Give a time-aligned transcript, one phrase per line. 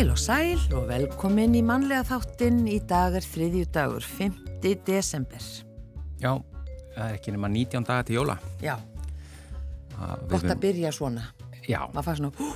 [0.00, 4.38] Heil og sæl og velkomin í mannlega þáttinn í dagar þriðjú dagur, 5.
[4.86, 5.42] desember.
[6.22, 6.30] Já,
[6.94, 8.38] það er ekki nema 19 dagar til jóla.
[8.64, 11.26] Já, við gott viljum- að byrja svona.
[11.68, 12.48] Já, Maður fær svona, hú,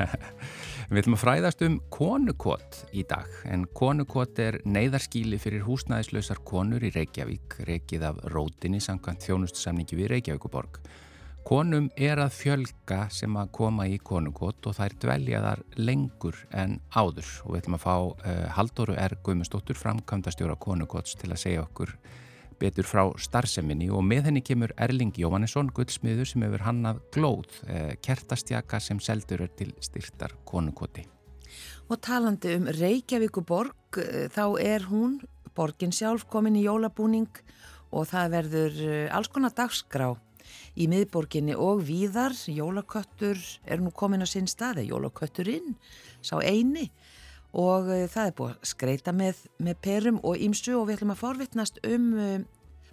[0.92, 3.32] við ætlum að fræðast um konukot í dag.
[3.48, 10.12] En konukot er neyðarskíli fyrir húsnæðislausar konur í Reykjavík, reykið af rótinni samkvæmt þjónustusamningi við
[10.18, 10.82] Reykjavíkuborg.
[11.48, 16.74] Konum er að fjölga sem að koma í konukot og þær dvelja þar lengur en
[16.92, 17.30] áður.
[17.46, 19.14] Og við ætlum að fá uh, Halldóru R.
[19.24, 21.94] Guðmundsdóttur framkvæmdastjóra konukots til að segja okkur
[22.60, 27.96] betur frá starfseminni og með henni kemur Erling Jóhannesson, guldsmiður sem hefur hannað glóð, eh,
[28.04, 31.06] kertastjaka sem seldur er til styrtar konukoti.
[31.88, 35.20] og talandi um Reykjavíkuborg, eh, þá er hún,
[35.56, 37.30] borgin sjálf, komin í jólabúning
[37.90, 40.14] og það verður alls konar dagskrá
[40.78, 42.36] í miðborginni og víðar.
[42.46, 45.74] Jólaköttur er nú komin á sinn stað, eða jólakötturinn,
[46.22, 46.88] sá eini.
[47.58, 51.14] Og uh, það er búið að skreita með, með perum og ímsu og við ætlum
[51.14, 52.38] að forvittnast um uh,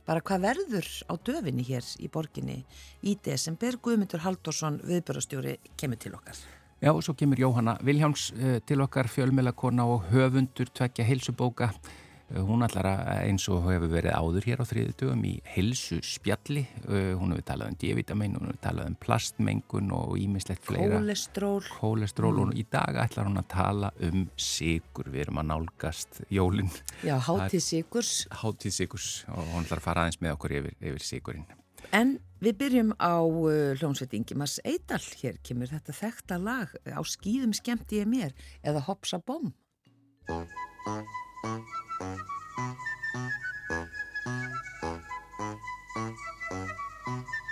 [0.05, 2.59] bara hvað verður á döfinni hér í borginni
[3.05, 3.79] í desember.
[3.81, 6.37] Guðmundur Halldórsson, viðbörastjóri, kemur til okkar.
[6.83, 11.71] Já, og svo kemur Jóhanna Viljáms eh, til okkar fjölmjölakona og höfundur tvekja heilsubóka.
[12.33, 12.87] Eh, Hún allar
[13.21, 16.63] eins og hefur verið áður hér á þriðutugum í heilsu spjalli.
[16.87, 20.97] Hún hefur talað um D-vitamin, hún hefur talað um plastmengun og ímislegt fleira.
[20.97, 21.61] Kólestról.
[21.77, 25.11] Kólestról og í dag ætlar hún að tala um sigur.
[25.13, 26.71] Við erum að nálgast jólinn.
[27.05, 28.15] Já, hátíð sigurs.
[28.41, 31.45] hátíð sigurs og hún ætlar að fara aðeins með okkur yfir, yfir sigurinn.
[31.93, 35.03] En við byrjum á uh, hljómsveit Ingimars Eidal.
[35.21, 38.33] Hér kemur þetta þekta lag á skýðum skemmti ég mér
[38.65, 39.53] eða Hopsa Bom.
[41.99, 42.19] Thank
[47.07, 47.44] you.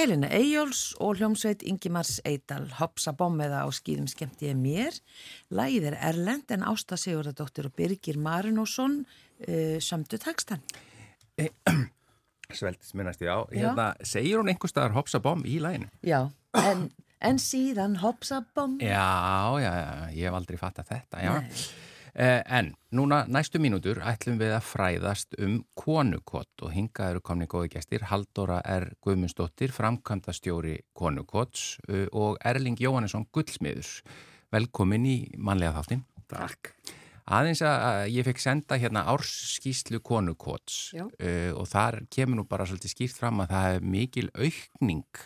[0.00, 2.70] Helena Eyjóls og hljómsveit Ingimars Eidal.
[2.78, 4.96] Hopsa Bom eða á skýðum skemmti ég mér.
[5.52, 10.64] Lagið er Erlend en Ásta Sigurðardóttir og Birgir Marinósson uh, sömdu takstan.
[12.56, 13.44] Sveltis minnast ég á.
[13.52, 15.90] Hérna, segir hún einhver staðar hopsa bom í læginu?
[16.00, 16.22] Já,
[16.56, 16.88] en,
[17.20, 18.80] en síðan Hopsa Bom.
[18.80, 19.04] Já,
[19.60, 21.36] já, já, ég hef aldrei fattað þetta, já.
[21.44, 21.89] Nei.
[22.14, 27.46] Eh, en núna næstu mínútur ætlum við að fræðast um konukott og hingað eru komni
[27.50, 28.88] góði gestir Haldóra R.
[29.04, 34.00] Guðmundsdóttir, framkvæmdastjóri konukots uh, og Erling Jóhannesson Gullsmiður.
[34.50, 36.02] Velkomin í manlega þáttin.
[36.30, 36.72] Takk.
[37.30, 41.06] Aðeins að ég fekk senda hérna árskíslu konukots Já.
[41.06, 45.22] uh, og þar kemur nú bara svolítið skýrt fram að það er mikil aukning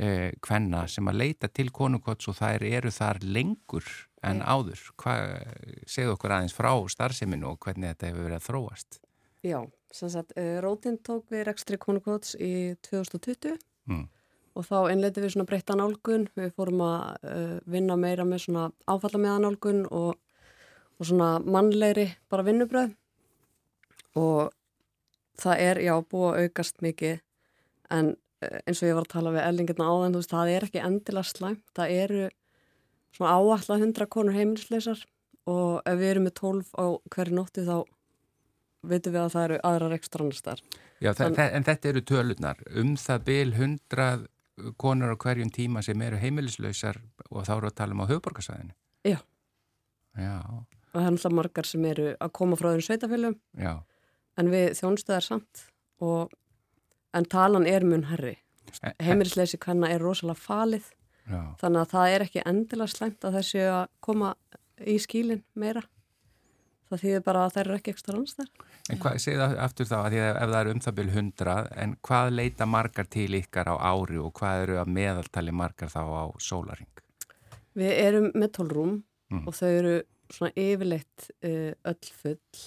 [0.00, 3.84] uh, hvenna sem að leita til konukots og þær eru þar lengur
[4.24, 4.80] en áður.
[4.96, 5.34] Hvað,
[5.86, 9.00] segðu okkur aðeins frá starfseminu og hvernig þetta hefur verið að þróast.
[9.46, 9.58] Já,
[9.94, 14.08] sem sagt, uh, Rótin tók við rekstri konukvots í 2020 Mm.
[14.56, 16.24] og þá innleiti við svona breytta nálgun.
[16.34, 20.16] Við fórum að uh, vinna meira með svona áfallameða nálgun og,
[20.98, 22.96] og svona mannlegri bara vinnubröð
[24.16, 24.50] og
[25.36, 27.20] það er, já, búið að aukast mikið
[27.92, 30.66] en eh, eins og ég var að tala við ellingarna áðan, þú veist, það er
[30.66, 32.22] ekki endilega slæmt, það eru
[33.14, 35.04] svona áallega hundra konur heimilisleisar
[35.46, 37.76] og ef við erum með 12 á hverju nótti þá
[38.86, 40.62] veitum við að það eru aðrar ekstra annars þar.
[41.02, 42.62] Já, en, en þetta eru tölurnar.
[42.74, 44.26] Um það byl hundrað
[44.80, 48.74] konur á hverjum tíma sem eru heimilislausar og þá eru að tala um á höfuborgarsæðinu.
[49.06, 49.18] Já.
[50.16, 50.38] Já.
[50.96, 53.38] Og það er náttúrulega margar sem eru að koma frá þeim sveitafélum.
[53.60, 53.74] Já.
[54.40, 55.66] En við þjónstuðar samt
[56.04, 56.32] og
[57.16, 58.36] en talan er mun herri.
[59.02, 60.88] Heimilisleysi hvenna er rosalega falið.
[61.26, 61.40] Já.
[61.60, 64.34] Þannig að það er ekki endilega slemt að þessi að koma
[64.86, 65.82] í skílinn meira
[66.90, 68.50] það þýðir bara að það eru ekki ekstra ranns þar.
[68.86, 71.68] En hvað, segð aftur þá að því að ef það eru um það byrju hundrað,
[71.82, 76.02] en hvað leita margar til ykkar á ári og hvað eru að meðaltali margar þá
[76.06, 77.02] á sólaring?
[77.76, 78.94] Við erum með tólrúm
[79.32, 79.42] mm.
[79.42, 79.96] og þau eru
[80.32, 82.64] svona yfirleitt uh, öll full,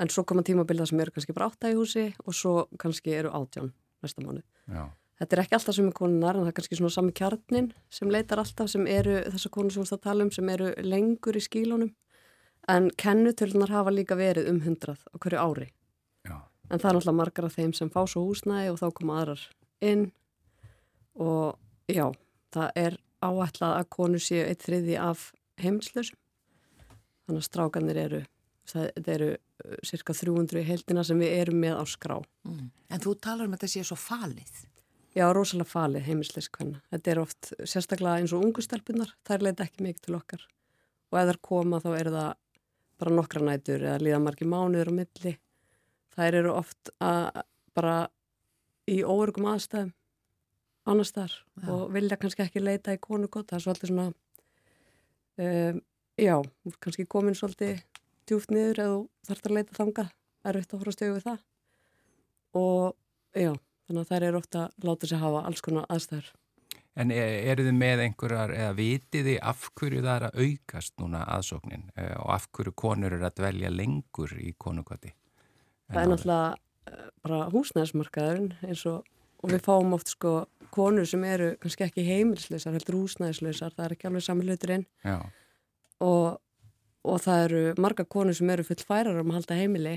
[0.00, 3.32] en svo koma tímabilda sem eru kannski bara átta í húsi og svo kannski eru
[3.36, 3.72] átján
[4.04, 4.42] næsta mánu.
[4.72, 4.88] Já.
[5.20, 8.10] Þetta er ekki alltaf sem er konunar, en það er kannski svona sami kjarnin sem
[8.10, 11.38] leitar alltaf, sem eru þessar konur sem við stáðum að tala um, sem eru lengur
[11.38, 11.92] í skílunum
[12.68, 15.68] En kennutölunar hafa líka verið um hundrað á hverju ári.
[16.24, 16.36] Já.
[16.70, 19.42] En það er náttúrulega margar af þeim sem fá svo húsnæði og þá koma aðrar
[19.84, 20.04] inn
[21.20, 21.58] og
[21.92, 22.06] já,
[22.54, 26.16] það er áætlað að konu séu eitt þriði af heimilslösum.
[27.24, 28.22] Þannig að strákanir eru,
[28.72, 32.16] þetta eru uh, cirka 300 í heldina sem við erum með á skrá.
[32.48, 32.70] Mm.
[32.88, 34.64] En þú talar um að þetta séu svo falið.
[35.14, 36.80] Já, rosalega falið heimilsleis hvenna.
[36.90, 40.46] Þetta er oft sérstaklega eins og ungustelpunar, þær leita ekki mikið til okkar
[41.14, 42.30] og ef þær koma þá eru það
[42.98, 45.34] bara nokkra nætur eða líða margi mánuður á milli.
[46.14, 47.44] Þær eru oft að
[47.74, 47.94] bara
[48.90, 49.92] í óörgum aðstæðum
[50.90, 51.68] annars þar ja.
[51.72, 53.48] og vilja kannski ekki leita í konu gott.
[53.50, 54.06] Það er svolítið svona,
[55.46, 55.80] um,
[56.20, 56.34] já,
[56.84, 57.84] kannski komin svolítið
[58.28, 60.06] djúft niður eða þarf að leita þanga.
[60.42, 61.40] Það er auðvitað að að stögu við það.
[62.60, 63.52] Og já,
[63.88, 66.32] þannig að þær eru ofta láta sig hafa alls konar aðstæður.
[66.94, 70.94] En e, eru þið með einhverjar, eða vitið þið af hverju það er að aukast
[71.02, 71.88] núna aðsóknin?
[71.98, 75.10] E, og af hverju konur eru að dvelja lengur í konukvati?
[75.90, 79.10] Það er náttúrulega e, bara húsnæðismarkaðurinn eins og,
[79.42, 80.36] og við fáum oft sko
[80.74, 84.86] konur sem eru kannski ekki heimilslausar, heldur húsnæðislausar, það er ekki alveg saman hluturinn.
[86.02, 86.40] Og,
[87.06, 89.94] og það eru marga konur sem eru full færar um að halda heimili.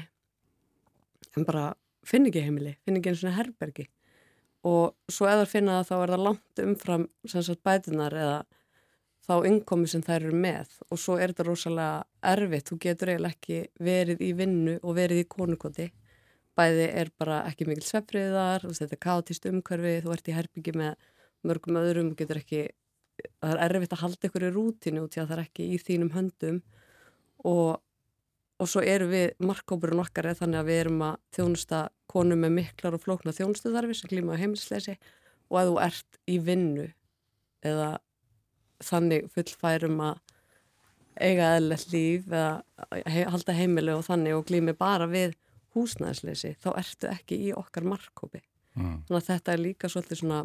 [1.38, 1.72] En bara
[2.08, 3.88] finn ekki heimili, finn ekki einu svona herbergi.
[4.68, 8.38] Og svo eða finna það þá er það langt umfram sagt, bætunar eða
[9.28, 10.74] þá innkomi sem þær eru með.
[10.92, 15.24] Og svo er þetta rosalega erfitt, þú getur eiginlega ekki verið í vinnu og verið
[15.24, 15.88] í konukoti.
[16.58, 21.10] Bæði er bara ekki mikil svefriðar, þetta er káttist umhverfi þú ert í herbyggi með
[21.48, 22.64] mörgum öðrum getur ekki,
[23.44, 25.82] það er erfitt að halda ykkur í rútinu út í að það er ekki í
[25.84, 26.64] þínum höndum.
[27.46, 27.78] Og
[28.58, 32.56] og svo eru við, markkópurinn okkar er þannig að við erum að þjónusta konum með
[32.58, 34.98] miklar og flókna þjónustuðarfi sem klíma heimilsleysi
[35.52, 36.88] og að þú ert í vinnu
[37.66, 37.90] eða
[38.84, 40.20] þannig fullfærum að
[41.18, 45.34] eiga eðlert líf eða halda heimilu og þannig og glými bara við
[45.78, 48.42] húsnæðisleysi þá ertu ekki í okkar markkópi
[48.78, 49.04] mm.
[49.08, 50.44] þannig að þetta er líka svolítið svona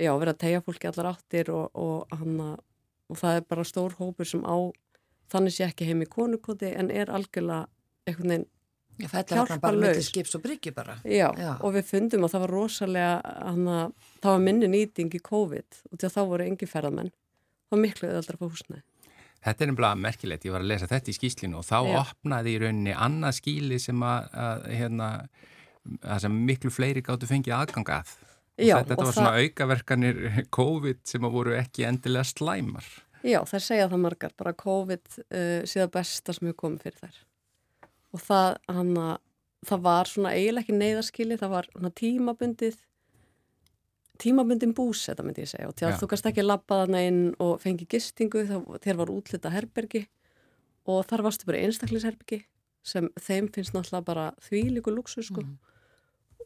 [0.00, 2.52] já, verið að tegja fólki allar áttir og, og, hana,
[3.10, 4.56] og það er bara stór hópur sem á
[5.32, 7.66] þannig sé ekki heim í konukoti en er algjörlega
[8.08, 8.48] einhvern veginn
[9.00, 10.04] hjálparlaus.
[10.06, 10.98] skips og bryggju bara.
[11.04, 13.80] Já, Já, og við fundum að það var rosalega hana,
[14.20, 17.12] það var minni nýting í COVID og því að þá voru engi ferðamenn.
[17.68, 18.82] Það var miklu öðaldra på húsnæði.
[19.40, 22.00] Þetta er umlað merkilegt, ég var að lesa þetta í skýslinu og þá Já.
[22.02, 25.06] opnaði í rauninni annað skýli sem að, að hérna,
[26.04, 28.12] að sem miklu fleiri gáttu fengið aðgangað
[28.60, 29.46] Já, þetta var svona það...
[29.46, 30.18] aukaverkanir
[30.52, 32.90] COVID sem að voru ekki endilega slæmar
[33.26, 37.18] Já, þær segja það margar, bara COVID uh, séða besta sem hefur komið fyrir þær.
[38.10, 39.08] Og það, hana,
[39.68, 41.68] það var svona eiginlega ekki neyðarskili, það var
[42.00, 42.78] tímabundið
[44.20, 45.68] tímabundin bús, þetta myndi ég segja.
[45.70, 50.04] Og að þú kannst ekki lappa þarna inn og fengi gistingu þegar var útlita herbergi.
[50.90, 52.42] Og þar varstu bara einstaklisherbergi
[52.86, 55.44] sem þeim finnst náttúrulega bara þvíliku luxu sko.
[55.44, 55.58] Mm.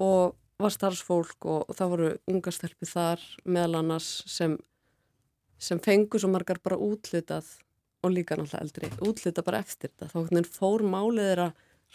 [0.02, 4.56] og var starfsfólk og, og það voru ungastelpi þar meðal annars sem
[5.58, 7.46] sem fengur svo margar bara útlutað
[8.04, 10.10] og líka náttúrulega eldri, útluta bara eftir þetta.
[10.12, 11.48] Þá fór málið þeirra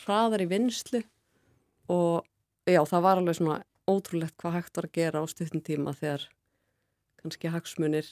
[0.03, 1.03] hraðar í vinslu
[1.91, 2.25] og
[2.69, 6.25] já, það var alveg svona ótrúlegt hvað hægt var að gera á stuttum tíma þegar
[7.21, 8.09] kannski hagsmunir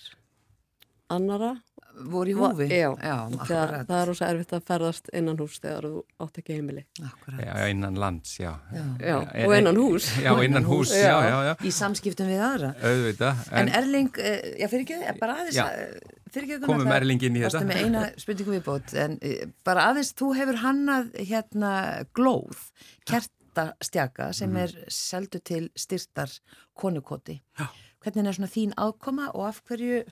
[1.10, 1.56] annara
[1.98, 3.16] voru í húfi Já, já
[3.48, 6.84] þegar, það er rosa erfitt að ferðast innan hús þegar þú átt ekki heimili.
[7.00, 8.52] Já, innan lands, já.
[8.74, 8.84] Já.
[9.02, 11.54] Já, En- og innan hús Já, innan hús, já, já, já.
[11.66, 13.42] í samskiptum við aðra Auðvitað.
[13.52, 17.42] en, Erling, eh, já fyrir ekki bara aðeins eh, fyrir ekki Komum Erling inn í
[17.48, 17.64] þetta.
[17.66, 21.74] með eina spurningu viðbót en eh, bara aðeins, þú hefur hannað hérna
[22.14, 22.62] glóð
[23.10, 24.58] kertastjaka sem Mhm.
[24.64, 26.30] er seldu til styrtar
[26.78, 27.68] konukoti já.
[28.06, 30.04] hvernig er svona þín aðkoma og af hverju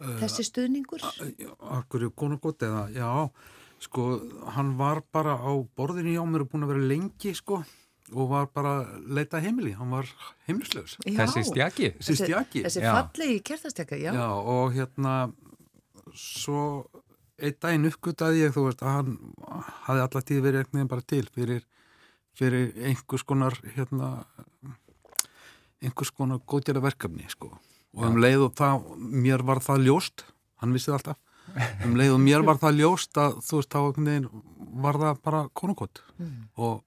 [0.00, 1.04] þessi stuðningur
[1.76, 3.08] Akkur er konungótt eða, já,
[3.84, 4.08] sko,
[4.56, 7.62] hann var bara á borðinu hjá mér og búin að vera lengi, sko,
[8.12, 8.74] og var bara
[9.06, 10.08] leita heimili, hann var
[10.48, 10.98] heimilislaus.
[11.04, 11.16] Já.
[11.22, 11.90] Þessi stjaki.
[11.98, 12.64] Þessi stjaki.
[12.66, 12.92] þessi Já.
[12.92, 15.14] fallegi kertastjaka, já, Já, og hérna,
[16.12, 16.64] svo
[17.40, 19.14] einn daginn uppgötaði ég, þú veist, að hann
[19.88, 21.64] hafði alltaf tíð verið veginn bara til fyrir,
[22.38, 24.10] fyrir einhvers konar, hérna,
[25.82, 27.54] einhvers konar góðgjara verkefni, sko.
[27.94, 28.88] Og um leið og það,
[29.24, 30.24] mér var það ljóst,
[30.62, 31.20] hann vissi það alltaf,
[31.86, 34.26] um leið og mér var það ljóst að, þú veist, þá einhvern veginn
[34.84, 36.00] var það bara konungott
[36.58, 36.80] og,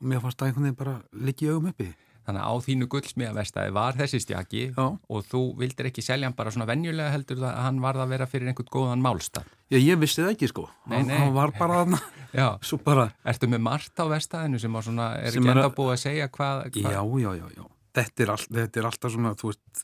[0.00, 0.96] og mér fannst það einhvern veginn bara
[1.28, 1.90] liggi í augum uppi.
[2.24, 4.84] Þannig að á þínu gullsmiðavestæði var þessi stjaki Já.
[4.96, 8.14] og þú vildir ekki selja hann bara svona venjulega heldur það að hann varð að
[8.14, 9.50] vera fyrir einhvern góðan málstað.
[9.68, 10.64] Já, ég vissi það ekki, sko.
[10.88, 11.18] Nei, nei.
[11.18, 12.00] Hann var bara þarna,
[12.40, 12.46] Já.
[12.64, 13.10] svo bara...
[13.28, 16.30] Ertu með margt á vestæðinu sem svona, er Sem ekki er enda búið að segja
[16.32, 16.64] hvað?
[16.78, 17.68] hvað Já, já, já, já.
[17.94, 19.82] Þetta er, all, þetta er alltaf svona, þú veist,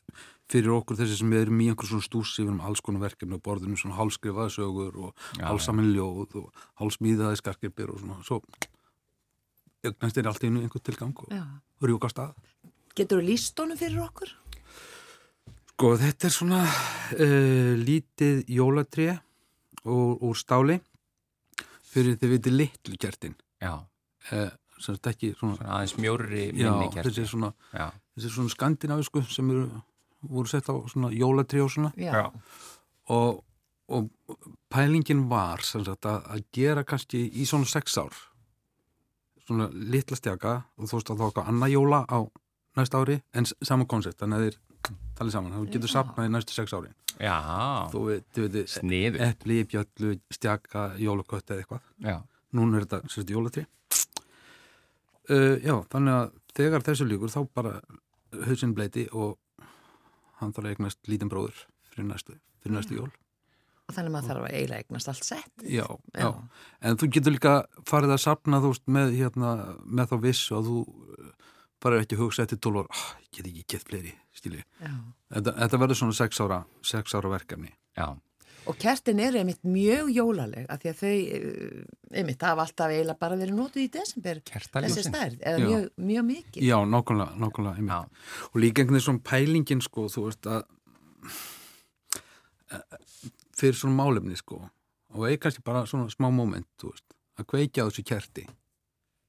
[0.51, 3.37] fyrir okkur þessi sem við erum í einhver svona stúsi, við erum alls konar verkefni
[3.37, 8.41] og borðinu svona hálskrifaði sögur og Já, hálsamin ljóð og hálsmíðaði skarkipir og svona, svo
[9.87, 11.41] eignast er allt í einu einhver tilgang og já.
[11.81, 12.33] rjúka af stað.
[12.95, 14.33] getur þú líst honum fyrir okkur?
[15.71, 19.07] Sko, þetta er svona uh, lítið jólatré
[19.87, 20.75] úr, úr stáli
[21.91, 23.39] fyrir þið viti litlu kertin.
[23.61, 23.79] Já,
[24.29, 27.13] Uh, sem þetta ekki svona, svona aðeins mjórri já, minni kerti.
[27.21, 27.51] þessi svona,
[28.17, 29.67] svona skandinavisku sem eru,
[30.29, 31.91] voru sett á svona jólatré og svona.
[31.97, 32.27] Já,
[33.09, 33.41] og,
[33.91, 34.09] og
[34.71, 38.13] pælingin var sem sagt, að, að gera kannski í svona sex ár
[39.47, 42.19] svona litla stjaka og þú veist að þá eitthvað annað jóla á
[42.79, 44.59] næsta ári en s- sama koncept þannig að þeir
[45.17, 45.95] talið saman, þú getur Já.
[45.97, 47.35] sapnað í næstu sex ári já,
[47.91, 49.19] þú veit, sniður.
[49.27, 52.15] epli, bjöllu, stjaka jólakött eða eitthvað, Já,
[52.57, 53.65] núna er þetta sem sagt jólatri
[55.31, 57.73] uh, já, þannig að þegar þessu líkur þá bara
[58.47, 59.37] hausinn bleiti og
[60.41, 64.29] hann þarf að eignast lítinn bróður fyrir næstu, fyrir næstu jól og þannig að maður
[64.31, 65.85] þarf að eiginlega eignast allt sett Já,
[66.15, 66.23] Já.
[66.23, 66.29] já,
[66.87, 67.53] en þú getur líka
[67.89, 69.51] farið að sapna þú veist með, hérna,
[69.85, 71.29] með þá vissu að þú uh,
[71.81, 74.59] farið ekki að hugsa eftir 12 ára, ah, ég get ekki gett fleiri, skilji.
[74.79, 74.91] Já.
[75.33, 76.59] Þetta, þetta verður svona 6 ára,
[76.91, 77.71] 6 ára verkefni.
[77.97, 78.05] já,
[78.69, 83.19] Og kertin eru einmitt mjög jólaleg af því að þau, eh, einmitt, hafa alltaf eiginlega
[83.19, 86.65] bara verið nótuð í desember þessi stærð, eða mjög, mjög mikið.
[86.67, 87.95] Já, nákvæmlega, nákvæmlega, einmitt.
[87.95, 90.61] Já, Og líka einhvern veginn svona pælingin, sko, þú veist að
[92.71, 92.99] eh,
[93.57, 94.61] fyrir svona málefni, sko,
[95.15, 98.45] og eða kannski bara svona smá moment, þú veist, að kveikja þessu kerti,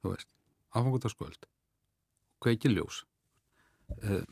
[0.03, 0.29] þú veist,
[0.75, 1.49] aðfangutarskvöld,
[2.43, 3.05] kveikja ljós,
[4.01, 4.23] Eh,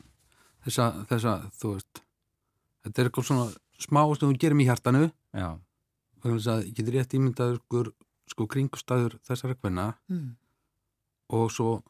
[0.65, 1.99] þessa, þessa, þú veist,
[2.81, 3.43] þetta er eitthvað svona
[3.81, 5.09] smá sem þú gerum í hjartanu,
[6.23, 7.83] þess að ég getur rétt ímyndaður sko,
[8.31, 10.35] sko kringustæður þessara kvenna Mm.
[11.31, 11.83] og svo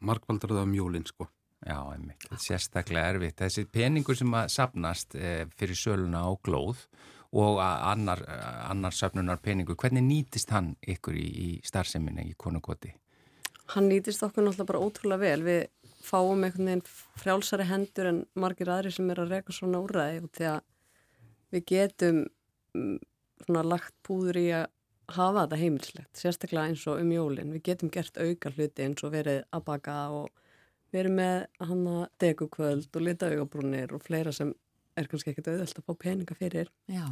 [0.00, 1.28] markvaldar það um jólinn, sko.
[1.66, 2.24] já, einmitt.
[2.30, 3.36] Er sérstaklega erfitt.
[3.40, 6.84] Þessi peningur sem að sapnast eh, fyrir söluna á glóð
[7.32, 8.22] og að annar,
[8.70, 12.94] annar söfnunar peningur, hvernig nýtist hann ykkur í, í starfseminni í konungoti?
[13.74, 15.42] Hann nýtist okkur náttúrulega bara ótrúlega vel.
[15.44, 15.66] Við
[16.08, 16.86] fáum einhvern veginn
[17.20, 20.62] frjálsari hendur en margir aðri sem er að reka svona úræði og því að
[21.54, 22.24] við getum
[22.76, 22.98] mm,
[23.44, 24.66] svona lagt púður í að
[25.08, 27.54] hafa þetta heimilslegt, sérstaklega eins og um jólinn.
[27.56, 30.28] Við getum gert auka hluti eins og verið að baka og
[30.92, 34.52] verið með hann að degukvöld og lita augabrúnir og fleira sem
[34.98, 36.70] er kannski ekkert auðvöld að fá peninga fyrir.
[36.90, 37.06] Já,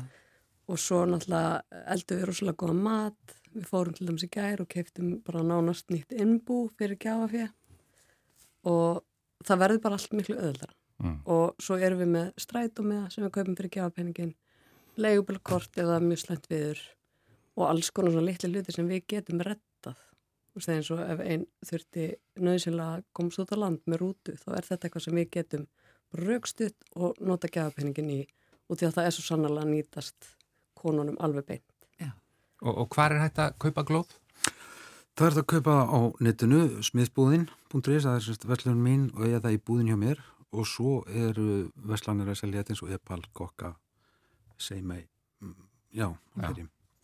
[0.67, 4.71] og svo náttúrulega eldum við rosalega góða mat við fórum til dæmis í gær og
[4.73, 7.47] keiftum bara nánast nýtt innbú fyrir gjafafé
[8.67, 9.05] og
[9.47, 11.17] það verður bara allt miklu öðuldara Mm.
[11.29, 14.35] og svo erum við með strætó með það sem við kaupum fyrir gjafapenningin
[14.97, 16.81] leigubilkort eða mjög slæmt viður
[17.57, 21.21] og alls konar svona litli hluti sem við getum rettað þú veist eins og ef
[21.21, 22.07] einn þurfti
[22.41, 25.67] nöðsynlega að komast út á land með rútu þá er þetta eitthvað sem við getum
[26.17, 28.21] raukstutt og nota gjafapenningin í
[28.67, 30.31] og því að það er svo sannlega að nýtast
[30.77, 31.73] konunum alveg beint.
[32.65, 34.15] Og, og hvar er hægt að kaupa glóð?
[35.17, 39.37] Það er þetta að kaupa á netinu smiðsbúðin.is, það er sérst verslun mín og ég
[39.37, 40.23] er það í búðin hjá mér
[40.53, 43.75] og svo eru verslanir að selja eins og Epal, Kokka,
[44.59, 45.03] Seimei,
[45.43, 45.57] mm,
[45.93, 46.53] já, Já.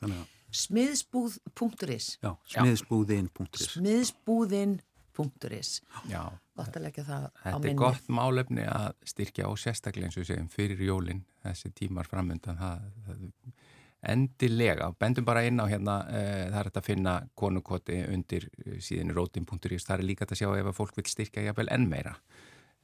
[0.00, 3.68] þannig að, smiðsbúð.is já, smiðsbúðin.is.
[3.76, 4.80] smiðsbúðin
[5.16, 5.80] rótin.is
[6.52, 10.08] Gott að leggja það Þetta á minni Þetta er gott málefni að styrkja á sérstaklega
[10.08, 13.22] eins og segjum fyrir jólinn þessi tímar framöndan það, það
[14.12, 18.48] endilega, bendum bara inn á hérna uh, það er þetta að finna konukoti undir
[18.82, 22.16] síðan rótin.is það er líka að sjá ef að fólk vil styrkja jafnvel enn meira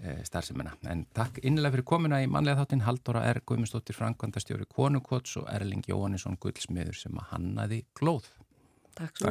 [0.05, 3.41] uh, starfseminna en takk innilega fyrir komuna í manlega þáttinn Haldóra R.
[3.49, 8.25] Guðmundsdóttir Frankvandastjóri Konukots og Erling Jóhannesson Gullsmiður sem að hannaði glóð.
[8.99, 9.31] Takk svo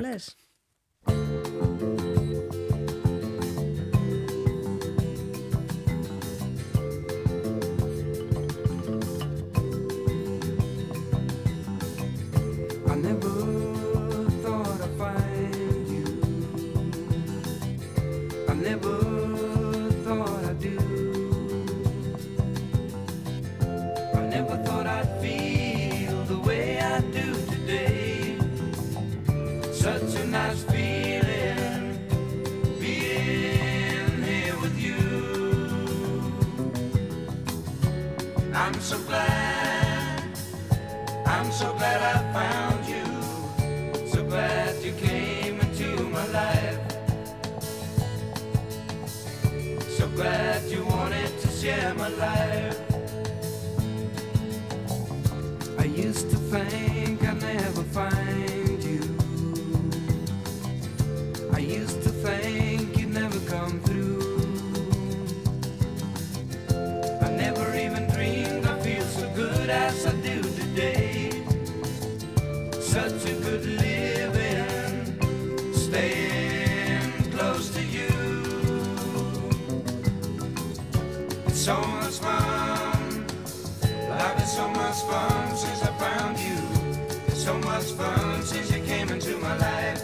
[88.16, 90.02] fun since you came into my life.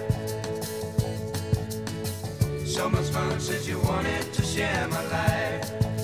[2.66, 6.03] So much fun since you wanted to share my life.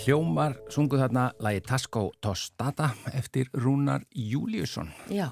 [0.00, 4.88] Hljómar sunguð þarna lagi Tasko Tostata eftir Rúnar Júliusson.
[5.12, 5.26] Já,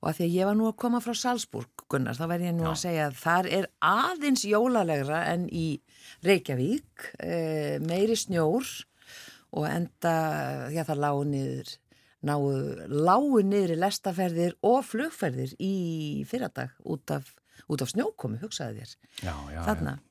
[0.00, 2.54] og að því að ég var nú að koma frá Salzburg, Gunnar, þá verð ég
[2.54, 2.70] nú Já.
[2.70, 5.64] að segja að þar er aðeins jólalegra en í
[6.26, 8.68] Reykjavík, eh, meiri snjór
[9.58, 10.14] og enda,
[10.70, 11.72] já það lágu niður,
[12.86, 17.34] lágu niður í lestaferðir og flugferðir í fyrradag út af,
[17.66, 18.94] út af snjókomi, hugsaði þér.
[19.24, 19.96] Já, já, Þarna.
[19.98, 20.06] já.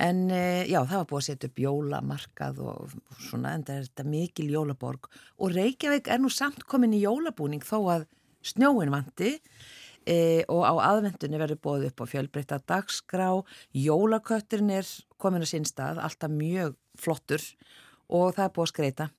[0.00, 2.94] En eh, já, það var búið að setja upp jólamarkað og
[3.28, 5.08] svona er þetta mikil jólaborg.
[5.38, 8.06] Og Reykjavík er nú samt komin í jólabúning þó að
[8.42, 9.36] snjóin vanti.
[10.02, 13.28] E, og á aðvendunni verður búið upp á fjölbreytta dagskrá,
[13.70, 14.88] jólakötturinn er
[15.22, 17.44] komin að sinn stað, alltaf mjög flottur.
[18.10, 19.12] Og það er búið að skreita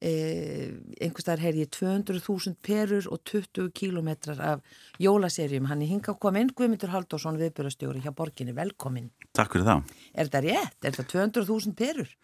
[0.00, 5.66] Eh, einhverstaðar heyrði ég 200.000 perur og 20 kílometrar af jólaserjum.
[5.68, 9.10] Hann er hinga á komin Guðmundur Haldásson viðbjörnastjóri hjá borginni, velkomin.
[9.36, 9.92] Takk fyrir það.
[10.14, 10.78] Er þetta rétt?
[10.80, 12.14] Er þetta 200.000 perur?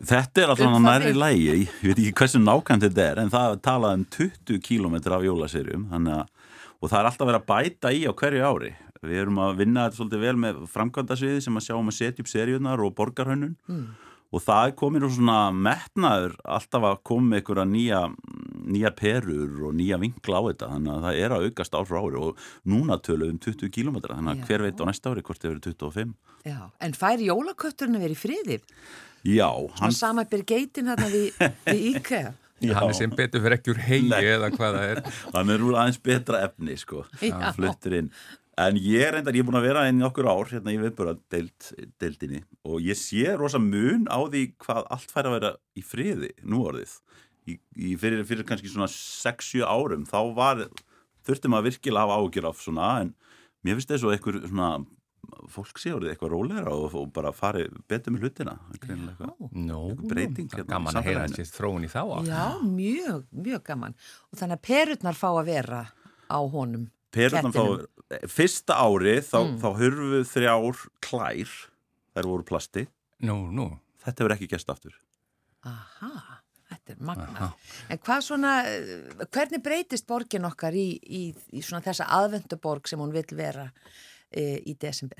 [0.00, 4.00] Þetta er alltaf næri lægi, ég veit ekki hversu nákvæmt þetta er en það talaði
[4.00, 6.24] um 20 kílometrar af jólaserjum að,
[6.80, 8.72] og það er alltaf verið að bæta í á hverju ári.
[9.04, 12.24] Við erum að vinna þetta svolítið vel með framkvæmdasviði sem að sjá um að setja
[12.24, 17.40] upp serjunar og borgarhönnun mm og það komin úr svona metnaður alltaf að koma með
[17.40, 18.00] einhverja nýja,
[18.66, 21.98] nýja perur og nýja vinkla á þetta þannig að það er að aukast ár frá
[22.02, 24.46] ári og núna tölu um 20 km þannig að Já.
[24.50, 28.16] hver veit á næsta ári hvort þið verið 25 Já, en fær jólakötturinn að vera
[28.16, 28.66] í friðið?
[29.26, 31.32] Já, Hann hann, sama ber geitin hérna við,
[31.66, 32.34] við IKEA.
[32.76, 34.22] Hann er sem betur fyrir ekki úr hegi Nei.
[34.32, 35.00] eða hvað það er.
[35.34, 37.34] hann er úr aðeins betra efni sko, Já.
[37.34, 38.06] hann fluttur inn
[38.56, 40.80] en ég er reyndar, ég er búin að vera inn í okkur ár hérna í
[40.80, 45.52] viðbúra deild, deildinni og ég sé rosa mun á því hvað allt fær að vera
[45.76, 46.98] í friði nú orðið
[47.46, 50.66] í, í fyrir, fyrir kannski svona 6-7 árum þá var,
[51.28, 53.14] þurfti maður virkilega að hafa ágjur af svona en
[53.66, 54.70] mér finnst þess að einhver svona
[55.50, 59.54] fólk sé orðið eitthvað rólegra og, og bara fari betur með hlutina er greinilega eitthvað.
[60.10, 62.02] Breyting hérna gaman að heyra þessi þróun í þá.
[62.28, 63.96] Já, mjög, mjög gaman.
[64.30, 65.80] Og þannig að perurnar fá að vera
[66.30, 66.86] á honum.
[67.14, 67.86] Perurnar þá,
[68.28, 69.58] fyrsta ári þá, Mm.
[69.62, 71.52] þá hurfu þrjár klær,
[72.16, 72.86] þær voru plasti
[73.22, 73.78] Nú, nú.
[74.04, 74.92] þetta hefur ekki gæst aftur
[75.66, 76.40] Aha,
[76.70, 77.48] þetta er magna.
[77.90, 82.98] En hvað svona, eh, hvernig breytist borgin okkar í, í, í svona þessa aðvenduborg sem
[83.02, 83.72] hún vil vera
[84.30, 85.18] e, í desember?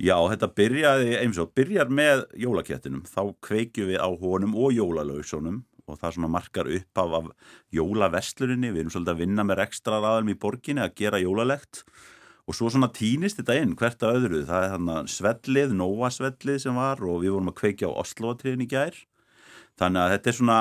[0.00, 5.64] Já, þetta byrjaði eins og byrjar með jólakettinum þá kveikjum við á honum og jólalausunum
[5.90, 10.00] og það svona markar upp af, af jólaversluninni, við erum svolítið að vinna með ekstra
[10.00, 11.84] raðum í borginni að gera jólalegt.
[12.48, 16.78] Og svo svona týnist þetta inn hvert að öðru, það er þannig Nóa svellið sem
[16.78, 18.96] var og við vorum að kveikja á Osloatriðin í gær.
[19.78, 20.60] Þannig að þetta er svona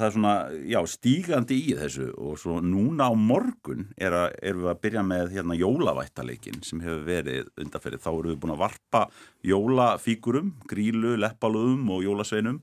[0.00, 0.34] er svona,
[0.68, 2.08] já, stígandi í þessu.
[2.20, 6.80] Og svo núna á morgun er að, erum við að byrja með hérna jólavættaleikin sem
[6.84, 9.02] hefur verið undarferið, þá erum við búin að varpa
[9.46, 12.62] jólafíkurum, grílu, leppalöðum og jólasveinum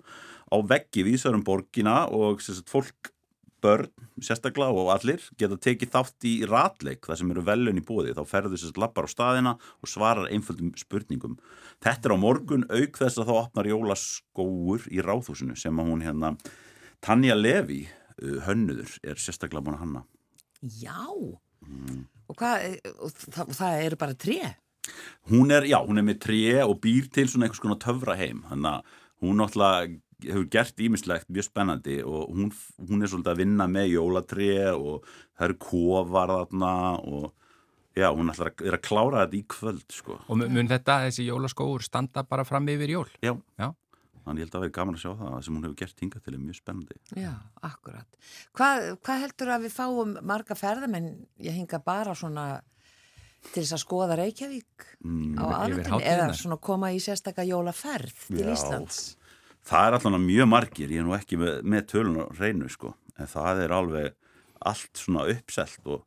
[0.49, 3.13] á veggi vísarum borgina og sagt, fólk
[3.63, 3.89] börn,
[4.23, 8.23] sérstaklega og allir geta tekið þátt í ratleik þar sem eru velun í bóði, þá
[8.27, 11.37] ferðu þess að lappar á staðina og svarar einföldum spurningum.
[11.83, 16.05] Þetta er á morgun auk þess að þá opnar jólaskóur í ráðhúsinu sem að hún
[16.05, 16.33] hérna
[17.03, 17.85] Tanja Levi,
[18.19, 20.05] uh, hönnuður er sérstaklega búin að hanna.
[20.59, 22.65] Já, og, hvað,
[22.97, 24.41] og, það, það eru bara tré.
[25.29, 28.41] hún er, já, hún er með tré og býr til svona einhvers konar töfra heim
[28.49, 32.49] þannig að hún náttúrulega hefur gert ímislegt mjög spennandi og hún,
[32.89, 35.03] hún er svolítið að vinna með jólatré og
[35.37, 37.27] það eru kofar þarna og
[37.99, 40.19] já, hún ætlar að, er að klára þetta í kvöld sko.
[40.29, 43.07] Og mun- þetta, þessi jólaskóur, standa bara fram yfir jól?
[43.23, 43.73] já, Já.
[44.25, 46.23] þannig ég held að vera gaman að sjá það það sem hún hefur gert hingað
[46.23, 47.31] til er mjög spennandi Já,
[47.63, 48.07] akkurat.
[48.53, 52.47] Hvað, hvað heldur að við fáum marga ferðamenn, ég hinga bara svona
[53.53, 56.01] til þess að skoða Reykjavík mm, á hátíðirnar.
[56.03, 58.51] eða svona koma í sérstaka jólaferð til Já.
[58.53, 59.15] Íslands?
[59.67, 62.93] Það er alltaf mjög margir, ég er nú ekki með, með tölun og reynu sko,
[63.17, 64.15] en það er alveg
[64.69, 66.01] allt svona uppselt og,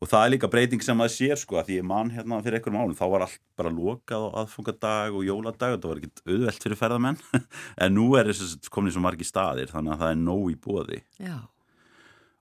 [0.00, 2.58] og það er líka breyting sem maður sér sko, að því ég man hérna fyrir
[2.58, 6.24] einhverjum álum þá var allt bara lokað á aðfungadag og jóladag og það var ekkert
[6.26, 7.22] auðvelt fyrir ferðamenn
[7.84, 11.00] en nú er þess komin svo margir staðir þannig að það er nóg í bóði
[11.20, 11.38] Já,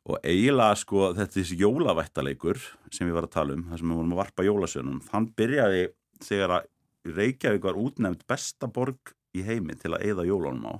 [0.09, 4.01] og eiginlega sko þetta þessi jólavættaleikur sem við varum að tala um þar sem við
[4.01, 5.87] vorum að varpa jólasönum þann byrjaði
[6.25, 6.69] þegar að
[7.09, 10.75] Reykjavík var útnefnd besta borg í heimi til að eyða jólunum á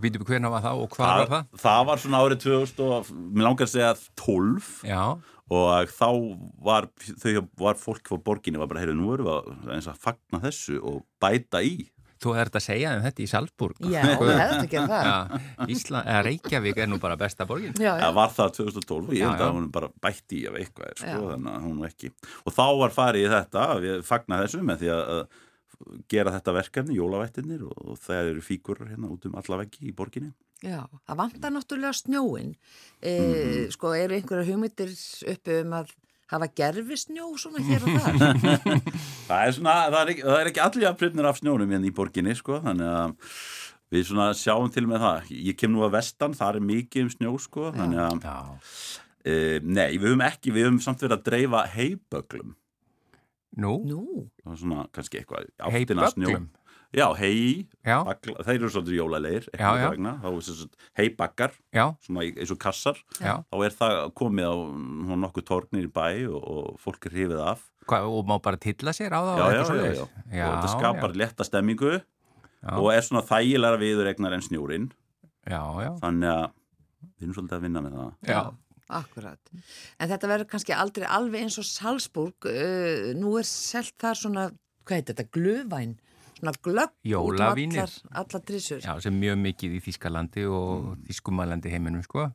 [0.00, 1.48] Vítum við hvernig var það og hvað var það?
[1.60, 5.00] það var svona árið 2000 og mér langar að segja 12 Já,
[5.52, 6.08] og þá
[6.64, 6.86] var,
[7.20, 10.40] þau var fólk fór borginni var bara, heyrðu, nú erum við að, eins að fagna
[10.46, 11.74] þessu og bæta í
[12.24, 13.80] þú ert að segja um þetta í Salzburg.
[13.92, 15.08] já, við hefðum að gera það.
[15.10, 17.74] Já, Ísland, eða Reykjavík er nú bara besta borgin.
[17.76, 17.98] Já, já.
[18.00, 21.02] Það var það 2012 og ég held að hún bara bætti í af eitthvað er,
[21.02, 25.12] sko, að ekki og þá var farið í þetta, við fagna þessu með því að
[25.18, 25.42] að
[26.08, 30.32] gera þetta verkefni jólavættinir og, það eru fíkur hérna út um alla veggi í borginni
[30.64, 32.54] Já, það vantar náttúrulega snjóin.
[33.02, 33.70] E, Mhm.
[33.74, 34.92] Sko, eru einhverja hugmyndir
[35.34, 35.90] uppi um að
[36.32, 38.14] hafa gerfi snjó svona hér og þar?
[39.28, 41.92] Það er svona, það er ekki, það er ekki allir jafnprifnir af snjónum hérna í
[41.94, 43.36] borginni, sko, þannig að
[43.92, 45.28] við svona sjáum til með það.
[45.50, 48.38] Ég kem nú að vestan, það er mikið um snjó, sko, þannig að, Já.
[49.24, 52.54] e, nei, við höfum ekki, við höfum samt verið að dreifa heiböglum.
[53.56, 54.02] Nú, Nú,
[54.42, 56.38] Það er svona, kannski eitthvað, áttina snjó.
[56.94, 59.86] Já, hei, Já, bagla, þeir eru svolítið jólalegir, Já, já.
[59.90, 63.32] vegna, þá er sem sagt heibakkar, já, svona eins og kassar, já.
[63.50, 67.42] þá er það komið á svona nokkuð torgnir í bæ og, og fólk er hrifið
[67.42, 67.64] af.
[67.90, 69.34] Hvað, og má bara tilla sér á það?
[69.34, 69.98] Já, og já, eitthvað já, svoleiðis?
[69.98, 70.38] já.
[70.38, 70.44] já.
[70.46, 74.86] Og þetta skapar létta stemmingu já, og er svona þægilega viðuregnar en snjúrin.
[75.50, 76.46] já, já, þannig að
[77.18, 78.40] við erum svolítið að vinna með það já.
[78.88, 79.52] Akkurat.
[79.98, 82.48] En þetta verður kannski aldrei alveg eins og Salzburg.
[82.48, 84.48] Uh, nú er selt þar svona,
[84.84, 85.94] hvað heitir þetta, glöfvæn?
[86.34, 87.84] Svona glögg út um Jólavínir.
[87.84, 88.82] allar, allar trissur.
[88.84, 91.04] Já, sem mjög mikið í Þískalandi og mm.
[91.08, 92.28] Þískumalandi heiminum, sko.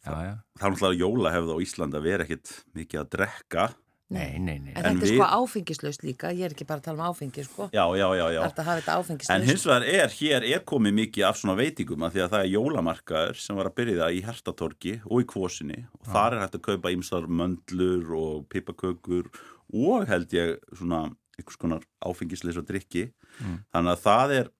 [0.00, 0.34] Já, já.
[0.56, 3.64] það er náttúrulega jóla hefði á Íslandi að vera ekkit mikið að drekka
[4.10, 4.72] Nei, nei, nei.
[4.74, 7.12] En, En þetta er við- sko áfengislaust líka, ég er ekki bara að tala um
[7.14, 7.68] áfengi, sko.
[7.70, 8.40] Já, já, já, já.
[8.42, 9.46] Að hafa þetta En áfengislaust.
[9.46, 12.50] hins vegar er, hér er komið mikið af svona veitingum að því að það er
[12.56, 16.58] jólamarkaður sem var að byrja það í Hertatorgi og í Kvosinni og þar er hægt
[16.58, 19.30] að kaupa ýmsar möndlur og pipakökur
[19.72, 21.04] og held ég svona
[21.38, 23.12] einhvers konar áfengisleis og drikki
[23.72, 24.50] þannig að það er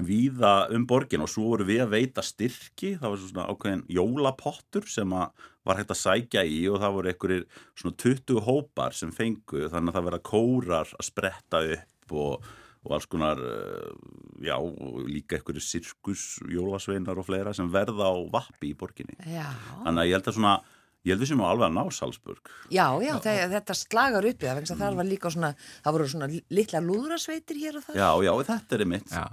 [0.00, 4.88] víða um borgin og svo voru við að veita styrki, það var svona ákveðin jólapottur
[4.88, 7.44] sem að var hægt að sækja í og það voru einhverjir
[7.78, 9.68] svona 20 hópar sem fengu.
[9.70, 12.48] Þannig að það verða kórar að spretta upp og,
[12.82, 13.92] og alls konar uh,
[14.42, 14.56] já,
[15.06, 19.18] líka einhverjir sirkus, jólasveinar og fleira sem verða á vappi í borginni.
[19.22, 19.46] Já,
[19.84, 20.56] þannig að ég held að svona
[21.02, 24.44] ég held við sem á alveg að ná Salzburg já, já þegar, þetta slagar upp
[24.44, 25.50] í það, að það var líka svona,
[25.82, 27.98] það voru svona litla lúðrasveitir hér og það.
[27.98, 29.24] já, já, þetta er mitt Já.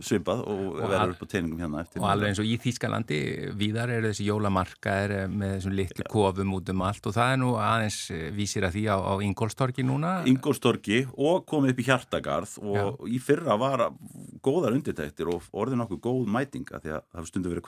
[0.00, 3.20] svipað og, Og verður upp á teiningum hérna eftir Og alveg eins og í Þýskalandi,
[3.60, 7.50] víðar eru þessi jólamarkaðir með þessum litlu kofum út um allt og það er nú
[7.60, 10.14] aðeins eh, vísir að því á, á Ingolstorgi núna.
[10.30, 13.86] Ingolstorgi og komið upp í Hjartagarð og í fyrra var
[14.44, 17.66] góðar undirtæktir og orðið nokkuð góð mætinga því að það hefur stundu verið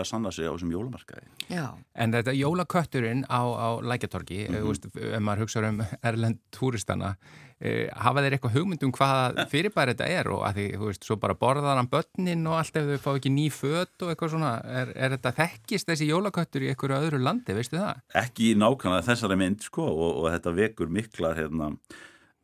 [0.00, 1.28] að verið að sanna sig á þessum jólamarkaði.
[1.50, 4.56] Já, En þetta jólakötturinn á, á Lækjatorgi, mm.
[4.56, 5.14] -hmm.
[5.14, 7.16] ef maður hugsa um erlend túristana,
[7.60, 11.04] eh, hafa þeir eitthvað hugmynd um hvað fyrirbæri þetta er og að því, þú veist,
[11.04, 14.30] svo bara borðar hann börnin og allt ef þau fá ekki ný föt og eitthvað
[14.34, 18.00] svona, er, er þetta þekkist þessi jólaköttur í einhverju öðru landi, veistu það?
[18.14, 21.74] Ekki í nákvæmlega þessari mynd sko og, og þetta vekur miklar hérna,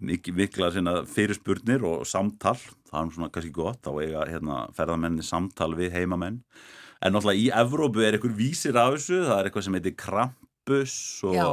[0.00, 2.58] mik- miklar hérna, fyrirspurnir og samtal,
[2.90, 6.42] það er svona kannski gott á eiga hérna, ferðamenni samtal við heimamenn
[7.02, 10.96] en náttúrulega í Evrópu er einhver vísir af þessu, það er eitthvað sem heitir Krampus
[11.26, 11.48] og já,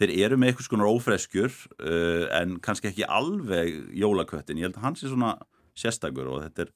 [0.00, 4.88] þeir eru með eitthvað skonar ófreskjur uh, en kannski ekki alveg jólaköttin, ég held að
[4.88, 5.34] hans er svona
[5.78, 6.72] sérstakur og þetta er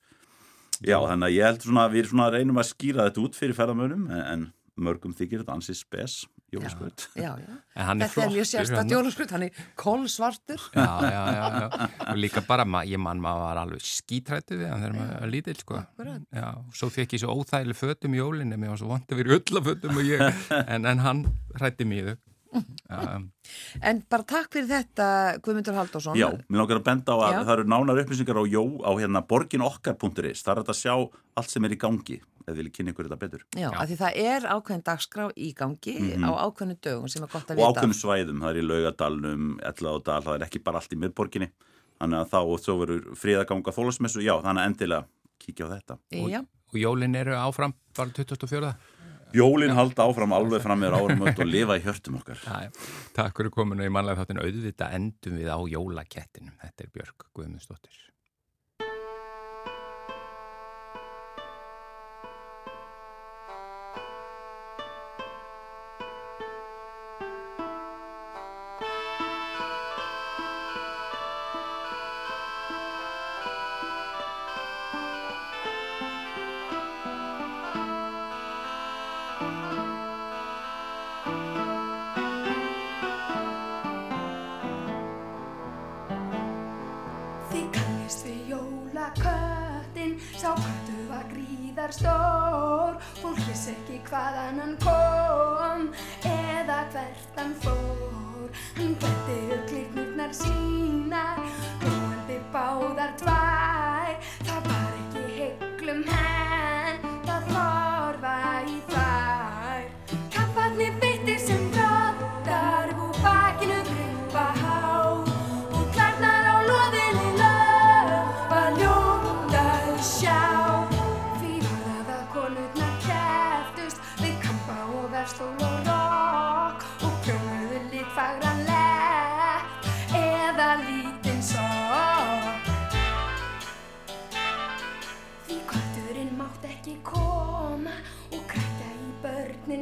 [0.82, 3.58] já, þannig að ég held svona að við svona reynum að skýra þetta út fyrir
[3.58, 6.18] ferðamönum en, en mörgum þykir þetta ansið spes
[6.54, 7.54] jólaskvöld Já, já.
[7.76, 9.42] En hann er Þetta er mjög flottur, sérstætt hann.
[9.42, 10.60] er kólsvartur.
[10.76, 14.70] Já, já, já, já, og líka bara, ma ég mann maður var alveg skítrættu við
[14.70, 15.80] hann þegar maður var lítill, sko.
[15.82, 16.22] Akkurat.
[16.32, 16.46] Já,
[16.78, 19.98] svo fekk ég svo óþægileg fötum í jólinni, mér var svo vant að vera öllafötum
[20.00, 21.26] og ég, en, en hann
[21.58, 22.16] hrætti mig í þau.
[22.88, 23.20] Já,
[23.84, 25.06] En bara takk fyrir þetta,
[25.44, 26.16] Guðmundur Halldórsson.
[26.16, 27.40] Já, mér langar að benda á að Já.
[27.42, 30.94] það eru nánar upplýsingar á, jó, á hérna borginokkar.is það er að sjá
[31.36, 34.18] allt sem er í gangi þið viljið kynna ykkur þetta betur Já, af því það
[34.22, 37.62] er ákveðin dagskrá í gangi á ákveðinu dögum sem er gott að Mhm.
[37.62, 37.80] og vita.
[37.80, 41.50] ákveðnum svæðum, það er í laugadalnum Elladal, það er ekki bara allt í miðborginni
[42.00, 45.06] þannig að þá og svo verður fríðaganga þólasmessu, já, þannig að endilega
[45.40, 45.98] kíkja á þetta.
[46.12, 48.74] Já, og jólin eru áfram bara 24.
[49.34, 52.38] Jólin halda áfram alveg fram með árum og lifa í hjörtum okkar.
[52.46, 52.70] Já,
[53.12, 56.54] takk fyrir kominu í mannlega þáttin auðvita endum við á jólakettinum.
[56.62, 57.96] Þetta er Björk Guðmundsdóttir.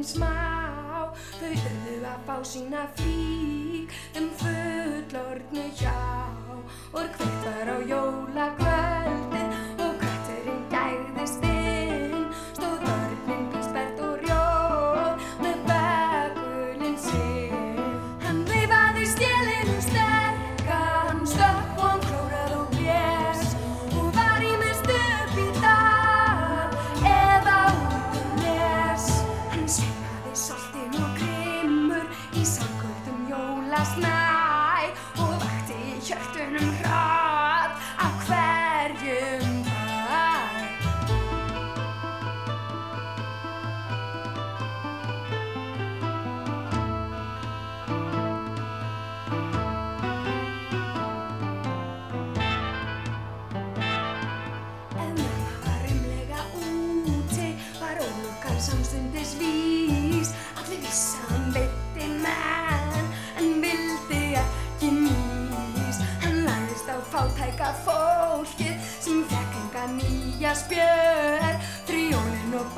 [0.07, 0.33] Smá.
[1.39, 5.97] Þau urðu að fá sína flík um fullorðnu hjá.
[6.95, 8.24] Og kveikt var á jólakvöldin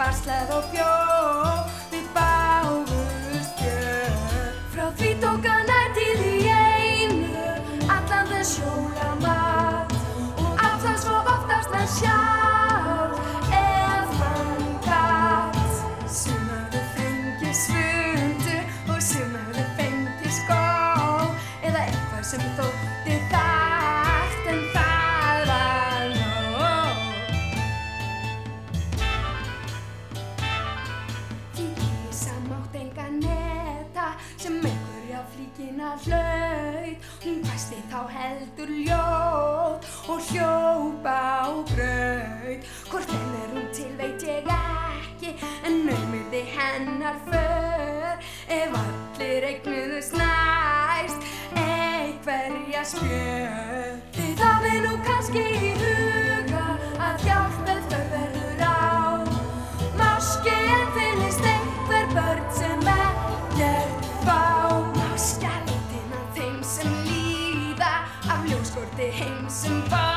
[0.07, 0.96] varsleð og bjóð
[36.05, 42.69] hlaut Hún hvæsti þá heldur ljóð og hljópa á braut.
[42.91, 45.35] Hvort enn er hún til veit ég ekki
[45.67, 48.17] en naumuði hennar för.
[48.47, 51.27] Ef allir eignuðust næst
[51.59, 56.06] einhverja spjöð Þið hafið nú kannski í huga
[69.67, 70.16] heim sem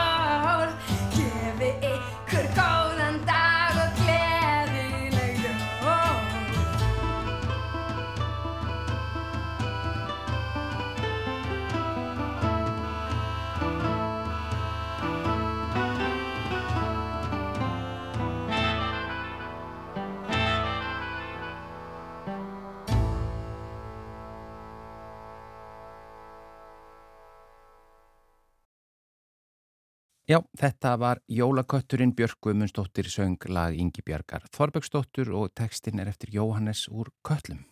[30.29, 36.29] Já, þetta var Jólakötturinn Björk Guðmundsdóttir söng lag Ingi Bjargar Þorbergsdóttur og textin er eftir
[36.35, 37.63] Jóhannes úr Köllum.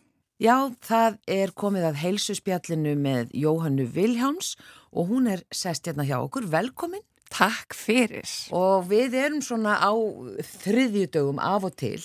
[0.42, 4.56] Já, það er komið að heilsuspjallinu með Jóhannu Viljáns
[4.90, 6.50] og hún er sest hérna hjá okkur.
[6.50, 7.06] Velkomin.
[7.30, 8.26] Takk fyrir.
[8.50, 9.94] Og við erum svona á
[10.64, 12.02] þriðjudögum af og til.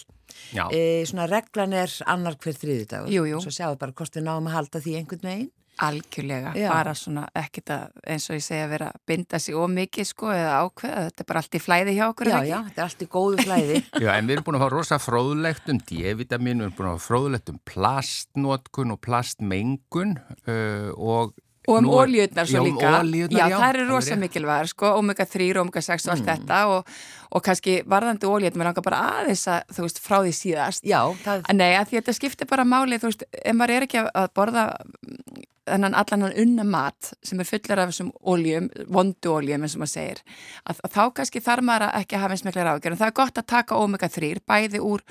[0.53, 3.09] Já, E, svona reglan er annar hver þriðjudagur.
[3.09, 3.41] Jú, jú.
[3.41, 5.51] Svo sjáum við bara hvort við náum að halda því einhvern veginn.
[5.83, 6.69] Algjörlega, Já.
[6.71, 10.29] bara svona ekkert að eins og ég segja að vera að binda sig ómikið sko
[10.35, 12.69] eða ákveða, þetta er bara allt í flæði hjá okkur Já, er það já, ekki?
[12.69, 13.79] þetta er allt í góðu flæði.
[14.05, 16.99] Já, en við erum búin að fá rosa fróðlegt um D-vitamin, við erum búin að
[17.01, 21.35] fá fróðlegt um plastnótkun og plastmengun uh, og
[21.69, 22.91] Og um er- ólíutnar svo Já, um líka.
[23.31, 24.17] já, já, það alveg rosa rétt.
[24.17, 24.21] Mm.
[24.27, 26.87] mikilvægar sko, omega 3, omega 6 og allt þetta og,
[27.31, 30.83] og kannski varðandi ólíutnar, mér langar bara aðeins að, þú veist, frá því síðast.
[30.83, 34.03] Já, það, Nei, að því þetta skiptir bara máli, þú veist, ef maður er ekki
[34.03, 34.65] að- borða
[35.07, 39.77] mm, þennan allan hann unna mat sem er fullar af þessum óljum, vondu óljum eins
[39.79, 40.19] og maður segir,
[40.67, 43.07] að, að þá kannski þarf maður að ekki að hafa eins mikla ráðgjör en það
[43.13, 45.05] er gott að taka omega 3, bæði úr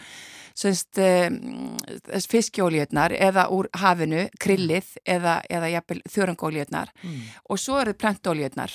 [0.58, 1.78] semst um,
[2.32, 6.94] fiskjóljötnar eða úr hafinu, krillið eða, eða jafnvel þjórangóljötnar
[7.50, 8.74] og svo eru plantóljötnar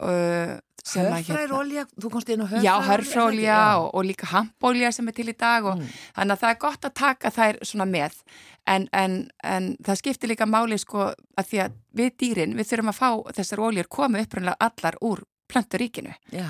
[0.00, 5.08] uh, hörfræður olja, þú komst inn á hörfræður Já, hörfrólja og, og líka hampólja sem
[5.08, 5.82] er til í dag og
[6.16, 8.20] þannig að það er gott að taka þær svona með.
[8.68, 12.92] En, en, en það skiptir líka máli sko að því að við dýrin við þurfum
[12.92, 16.14] að fá þessar óljur komu upprunlega allar úr planturíkinu.
[16.32, 16.48] Já,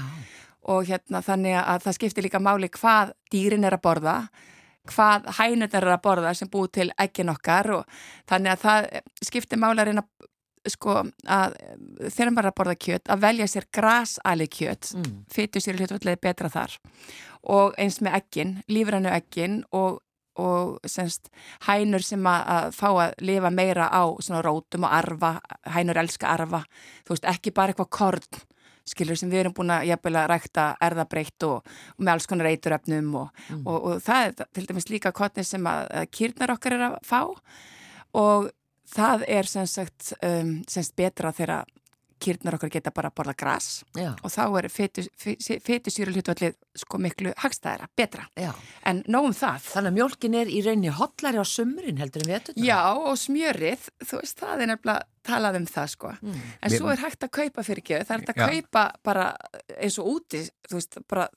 [0.69, 4.17] og hérna þannig að það skiptir líka máli hvað dýrin er að borða
[4.91, 8.89] hvað hænurnar er að borða sem búið til ekkin okkar og þannig að það
[9.29, 10.05] skiptir máli að reyna
[10.69, 11.57] sko að
[12.31, 15.17] maður er að borða kjött að velja sér grasali kjött mm.
[15.33, 16.77] fytu sér hlutvallega betra þar.
[17.49, 20.03] Og eins með ekkin, lífrannu ekkin og,
[20.37, 21.31] og semst
[21.65, 25.33] hænur sem að, að fá að lifa meira á svona rótum og arfa
[25.73, 26.65] hænur elska arfa,
[27.07, 28.43] þú veist ekki bara eitthvað korn
[28.91, 32.51] skilur sem við erum búin að jafnvel að rækta erðabreitt og, og með alls konar
[32.51, 36.77] eituröfnum og, og, og það er til dæmis líka kotni sem að, að kýrnar okkar
[36.77, 37.21] er að fá.
[38.21, 38.51] Og
[38.91, 41.69] það er sem sagt, um, sem sagt betra þegar
[42.21, 44.69] kýrnar okkar geta bara að borða gras já, og þá er
[45.65, 48.51] fetusýru hlutvallið sko miklu hagstæðara, betra já.
[48.87, 52.57] en nógum það Þannig að mjólkin er í rauninni hotlari á sumrin heldur en vetur.
[52.61, 56.11] Já, og smjörið, þú veist, það er nefnilega talað um það, sko.
[56.21, 56.41] Mm.
[56.61, 58.49] En Mér- svo er hægt að kaupa fyrir ekki, það er hægt að Já.
[58.51, 59.27] kaupa bara
[59.79, 61.29] eins og úti, þú veist, bara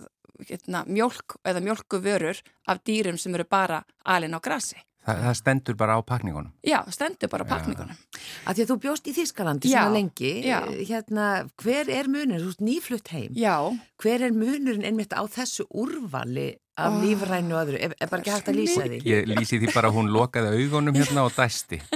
[0.50, 4.80] hérna, mjólk eða mjólku vörur af dýrum sem eru bara alin á grasi.
[5.06, 6.52] Það, það stendur bara á pakningunum.
[6.66, 8.02] Já, stendur bara á pakningunum.
[8.48, 10.60] Að því að þú bjóst í Þískalandi Já, svona lengi, já.
[10.90, 11.30] hérna,
[11.64, 13.58] hver er munurinn, þú ert nýflutt heim, Já,
[14.04, 18.24] hver er munurinn einmitt á þessu úrvali af Ó, lífrænu og öðru, er, er bara
[18.24, 19.04] ekki hægt að lýsa því?
[19.06, 21.84] Ég lýsi því bara að hún lokaði augunum hérna og dæsti.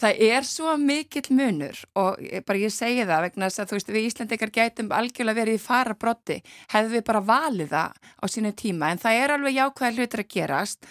[0.00, 3.92] það er svo mikill munur og bara ég segi það vegna þess að þú veist
[3.94, 6.40] við Íslandikar gætum algjörlega verið í fara brotti
[6.72, 10.32] hefðu við bara valið það á sínu tíma en það er alveg jákvæða hlutur að
[10.34, 10.88] gerast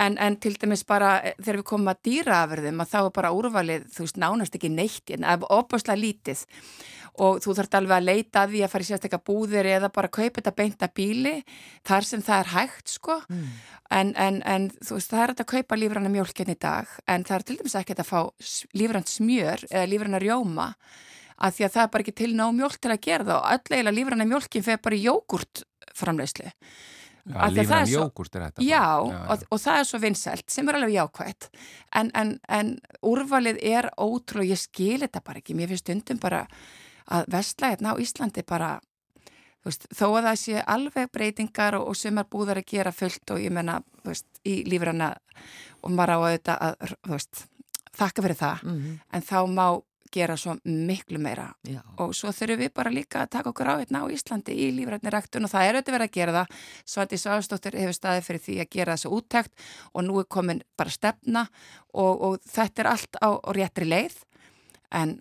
[0.00, 3.34] en, en til dæmis bara eh, þegar við komum að dýraafurðum að þá er bara
[3.36, 6.46] úrvalið, þú veist, nánast ekki neitt en það er opaslega lítið.
[7.20, 10.08] Og þú þarf alveg að leita að því að fara í sérstaklega búðir eða bara
[10.08, 11.34] kaupa þetta beinta bíli
[11.88, 13.18] þar sem það er hægt sko.
[13.28, 13.50] Mm.
[13.90, 17.24] en, en, en þú veist það er að kaupa lífranna mjölkinn hérna í dag en
[17.26, 18.20] það er til dæmis ekki að fá
[18.78, 20.68] lífrann smjör eða lífranna rjóma
[21.40, 23.50] að því að það er bara ekki til ná mjölk til að gera það og
[23.50, 25.64] öll eiginlega lífranna mjölkinn fegur bara í jógurt
[27.26, 29.24] Já, lífrann jógurt er þetta já, já, já.
[29.32, 31.48] Og, og það er svo vinsælt sem er alveg jákvægt
[32.00, 32.70] en, en, en
[33.06, 36.46] úrvalið er ótrúlega, ég skil þetta bara ekki mér finnst stundum bara
[37.10, 38.70] að vestla hérna á Íslandi bara
[39.66, 43.34] veist, þó að það sé alveg breytingar og, og sem er búðar að gera fullt
[43.34, 43.80] og ég menna
[44.48, 45.12] í lífrana
[45.84, 47.44] og maður á auðvitað að veist,
[47.96, 48.98] þakka fyrir það mm -hmm.
[49.12, 49.66] en þá má
[50.12, 51.48] gera svo miklu meira.
[51.66, 51.80] Já.
[51.98, 55.12] og svo þurfum við bara líka að taka okkur á hérna á Íslandi í lífrætni
[55.12, 56.60] ræktun og það er auðvitað verið að gera það.
[56.92, 60.94] Svandi Sáðstóttir hefur staðið fyrir því að gera þessu úttækt og nú er komin bara
[60.94, 61.46] stefna
[61.92, 64.16] og, og þetta er allt á réttri leið.
[64.90, 65.18] En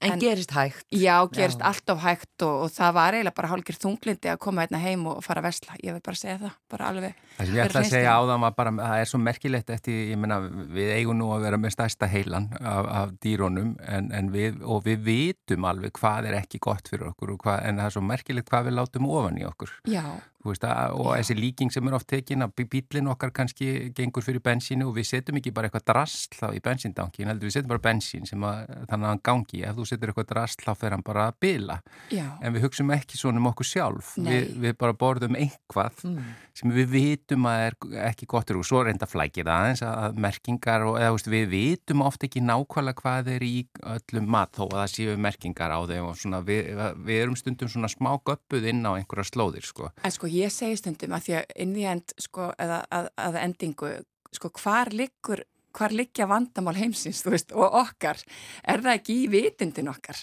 [0.00, 0.86] En, en gerist hægt.
[0.96, 1.66] Já, gerist já.
[1.68, 5.02] allt of hægt og, og það var eiginlega bara hálfur þunglindi að koma hérna heim
[5.10, 5.76] og fara að vesla.
[5.84, 7.18] Ég vil bara segja það, bara alveg.
[7.36, 10.00] Það sem ég ætla að segja á það var bara, það er svo merkilegt eftir,
[10.08, 10.40] ég menna,
[10.78, 14.86] við eigum nú að vera með stærsta heilan af, af dýrónum en, en við, og
[14.88, 18.48] við vitum alveg hvað er ekki gott fyrir okkur hvað, en það er svo merkilegt
[18.48, 19.76] hvað við látum ofan í okkur.
[19.84, 20.04] Já.
[20.40, 24.86] Veist, og þessi líking sem er oft tekin að bílinn okkar kannski gengur fyrir bensínu
[24.88, 28.28] og við setjum ekki bara eitthvað drasl þá í bensíndankin, heldur við setjum bara bensín
[28.28, 31.26] sem að, þannig að hann gangi, ef þú setjur eitthvað drasl þá fer hann bara
[31.28, 31.76] að bila
[32.08, 32.24] Já.
[32.40, 36.32] en við hugsaum ekki svona um okkur sjálf við, við bara borðum einhvað mm.
[36.62, 37.76] sem við vitum að er
[38.08, 42.24] ekki gott og svo reynda flækir aðeins að merkingar og eða veist, við vitum oft
[42.24, 43.54] ekki nákvæmlega hvað er í
[43.92, 46.72] öllum mat þó að það séu merkingar á þeim og svona, við,
[47.04, 49.90] við erum stundum svona smá göppuð inn á einhverja slóðir sko.
[50.06, 53.40] En sko ég segi stundum að því að inn í end sko, eða að, að
[53.44, 53.94] endingu
[54.34, 55.44] sko hvar liggur
[55.76, 58.18] hvar liggja vandamál heimsins veist, og okkar,
[58.66, 60.18] er það ekki í vitundin okkar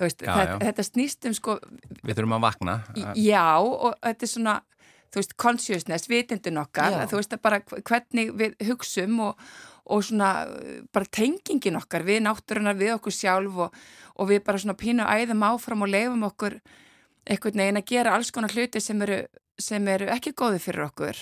[0.00, 0.58] veist, já, þetta, já.
[0.64, 1.56] þetta snýstum sko
[2.00, 2.76] við þurfum að vakna
[3.18, 4.56] já og þetta er svona
[5.10, 7.08] þú veist, consciousness, vitundin okkar já.
[7.10, 9.48] þú veist að bara hvernig við hugsum og,
[9.90, 10.30] og svona
[10.94, 13.80] bara tengingin okkar við náttúrunar við okkur sjálf og,
[14.16, 16.60] og við bara svona pínu æðum áfram og leifum okkur
[17.26, 19.22] einhvern veginn að gera alls konar hluti sem eru
[19.60, 21.18] sem eru ekki góði fyrir okkur.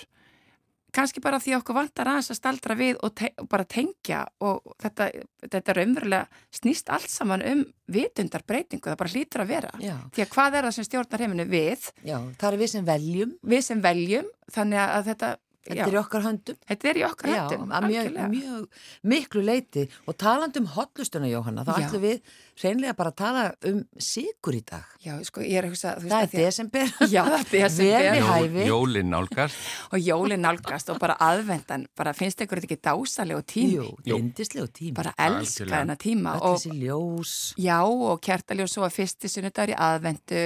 [0.94, 5.10] Kannski bara því okkur vantar aðeins að staldra við og, og bara tengja og þetta,
[5.44, 7.60] þetta er umverulega snýst allt saman um
[7.92, 9.72] vitundar breytingu, það bara hlýtur að vera.
[9.84, 9.96] Já.
[10.14, 11.46] því að hvað er það sem stjórnar heiminu?
[11.50, 11.90] Við.
[12.08, 13.36] Já, það er við sem veljum.
[13.52, 15.30] Við sem veljum, þannig að þetta
[15.68, 16.58] Þetta er í okkar höndum.
[16.68, 21.72] Þetta er í okkar höndum, Já, mjög, mjög miklu leiti og talandum hotlustuna, Jóhanna, þá
[21.82, 24.86] ætlum við reynlega bara að tala um sigur í dag.
[25.04, 25.94] Já, sko, ég er að hugsa...
[26.02, 26.94] Það er desember.
[27.14, 28.60] Já, það er desember.
[28.68, 29.66] Jólinn nálgast.
[29.92, 33.76] Og jólinn nálgast og bara aðvendan, bara finnst ykkur þetta ekki dásalegu tími?
[33.78, 34.94] Jú, lindislega tími.
[34.98, 36.38] Bara elska þennan tíma.
[36.38, 37.34] Allt þessi ljós.
[37.60, 40.42] Já, og kjartaljós svo að fyrsti sunnudagur í aðvendu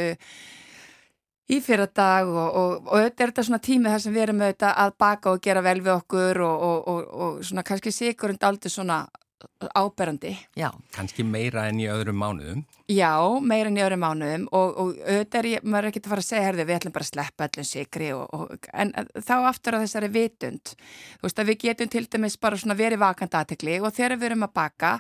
[1.53, 4.45] í fyrir dag og, og, og þetta er þetta svona tími þar sem við erum
[4.47, 6.89] að baka og gera vel við okkur og,
[7.27, 9.03] og svona kannski sigurund aldrei svona
[9.75, 10.35] áberandi.
[10.59, 10.71] Já.
[10.95, 12.65] Kannski meira enn í öðrum mánuðum.
[12.93, 16.13] Já, meira enn í öðrum mánuðum og, og auðvitað er ég, maður er ekki að
[16.13, 19.35] fara að segja, herði, við ætlum bara að sleppa öllum sigri og, og, en þá
[19.39, 20.75] aftur á þessari vitund,
[21.21, 24.29] þú veist að við getum til dæmis bara svona verið vakand aðtekli og þegar við
[24.31, 24.93] erum að baka,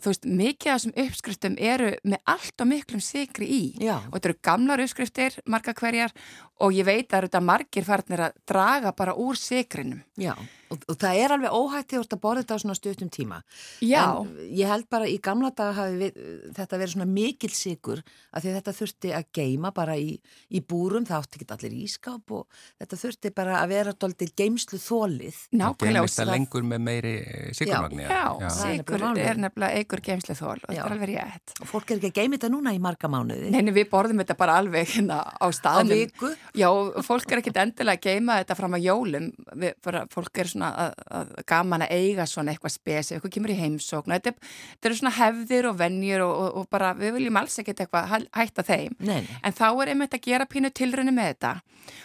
[0.00, 3.96] þú veist, mikið af þessum uppskriftum eru með allt og miklum sigri í Já.
[3.98, 6.14] og þetta eru gamlar uppskriftir, marga hverjar
[6.62, 10.04] og ég veit að þetta margir farnir að draga bara úr sigrinum.
[10.20, 10.34] Já.
[10.72, 13.40] Og, og það er alveg óhægt því að borða þetta á svona stuttum tíma.
[13.84, 14.02] Já.
[14.22, 16.20] En ég held bara í gamla daga hafi við,
[16.56, 18.02] þetta verið svona mikil sigur
[18.32, 20.14] að því þetta þurfti að geima bara í,
[20.48, 24.80] í búrum, það átti ekki allir ískáp og þetta þurfti bara að vera doldið geimslu
[24.82, 25.42] þólið.
[25.54, 26.04] Nákvæmlega.
[26.04, 27.14] Geimist það lengur með meiri
[27.56, 28.06] sigurmagni.
[28.06, 28.50] Já, já, já.
[28.60, 31.54] sigur er nefnilega eigur geimslu þól og þetta er alveg rétt.
[31.60, 33.52] Og fólk er ekki að geima þetta núna í marga mánuði.
[33.54, 36.34] Nei, við borðum þetta bara alveg hérna á staðnum.
[36.56, 36.68] Já,
[37.06, 39.30] fólk er ekkit endilega að geima þetta fram að jólum.
[39.52, 43.54] Við, bara, fólk er svona að, að gaman að eiga svona eitthvað spesi, eitthvað kemur
[43.54, 44.14] í heimsókn.
[44.16, 44.34] Þetta,
[44.72, 48.28] þetta eru svona hefðir og vennjur og, og, og bara við viljum alls ekkit eitthvað
[48.34, 48.94] hætta þeim.
[49.00, 49.40] Nei, nei.
[49.42, 51.56] En þá er einmitt að gera pínu tilröinu með þetta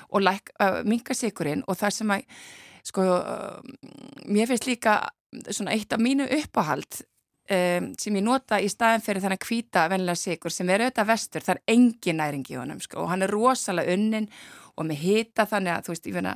[0.10, 2.41] og like, uh, minka sigurinn og það sem að,
[2.89, 3.95] sko, uh,
[4.28, 5.00] mér finnst líka
[5.54, 7.04] svona eitt af mínu uppáhald
[7.50, 11.12] um, sem ég nota í staðin fyrir þannig að kvíta vennilega sigur sem er auðvitað
[11.12, 14.30] vestur, það er engin næring í honum sko og hann er rosalega unnin
[14.80, 16.36] og með hita þannig að þú veist, ég finna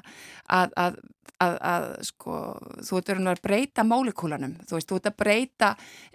[0.52, 0.98] að, að,
[1.44, 2.39] að, að sko,
[2.86, 5.70] þú ert að breyta mólekúlanum, þú veist, þú ert að breyta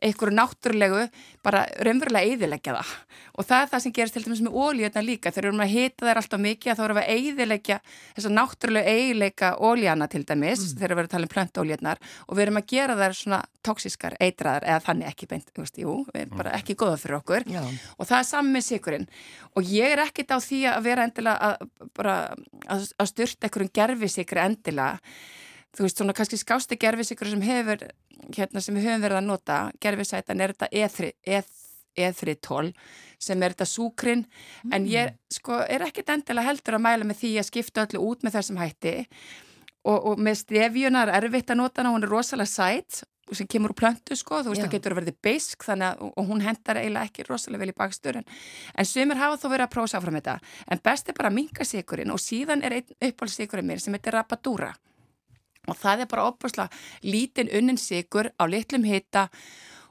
[0.05, 1.05] einhverju náttúrulegu
[1.45, 2.95] bara raunverulega eðilegja það.
[3.39, 5.33] Og það er það sem gerist til dæmis með ólíuna líka.
[5.33, 7.79] Þegar við erum að hita þær alltaf mikið þá erum við að eðilegja
[8.17, 10.79] þess að náttúrulega eiginleika ólíana til dæmis mm.
[10.81, 14.17] þegar við erum að tala um plöntólíunar og við erum að gera þær svona tóksískar
[14.23, 17.47] eitraðar eða þannig ekki beint, þú veist, jú, við erum bara ekki góða fyrir okkur.
[17.53, 17.63] Já.
[17.99, 18.55] og það er saman
[22.69, 24.99] að að, styrta einhverjum gerfisikri endilega.
[25.77, 27.83] Þú veist, svona kannski skásti gerfisikri sem hefur,
[28.35, 31.51] hérna sem við höfum verið að nota gerfisætan er þetta eðri, eð,
[31.99, 32.65] eðritól
[33.19, 34.73] sem er þetta súkrin mm.
[34.75, 38.25] en ég sko er ekkit endilega heldur að mæla með því að skipta öllu út
[38.25, 38.97] með þessum hætti.
[39.89, 43.03] Og, og með stefjunar er erfitt að nota hana, hún er rosalega sætt
[43.37, 46.29] sem kemur úr plöntu sko, þú veist það getur að verði beisk þannig að, og
[46.31, 48.29] hún hendar eiginlega ekki rosalega vel í bakstur en,
[48.75, 50.37] en sumir hafa þó verið að prósa áfram þetta,
[50.69, 54.17] en best er bara að minga sigurinn og síðan er einn uppáhaldssigurinn mér sem heitir
[54.17, 54.75] Rapadura.
[55.69, 56.71] Og það er bara opaslega
[57.05, 59.29] lítinn unnin sigur á litlum hita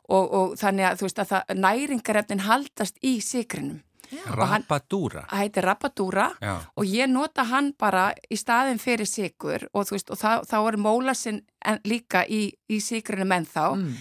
[0.08, 3.84] og, og þannig að þú veist að næringarefnin haldast í sigurinnum
[4.38, 6.28] Rapadúra Það heitir Rapadúra
[6.76, 10.80] og ég nota hann bara í staðin fyrir sigur og, veist, og það, þá er
[10.82, 11.42] mólasinn
[11.88, 13.96] líka í, í sigurinu menn þá mm.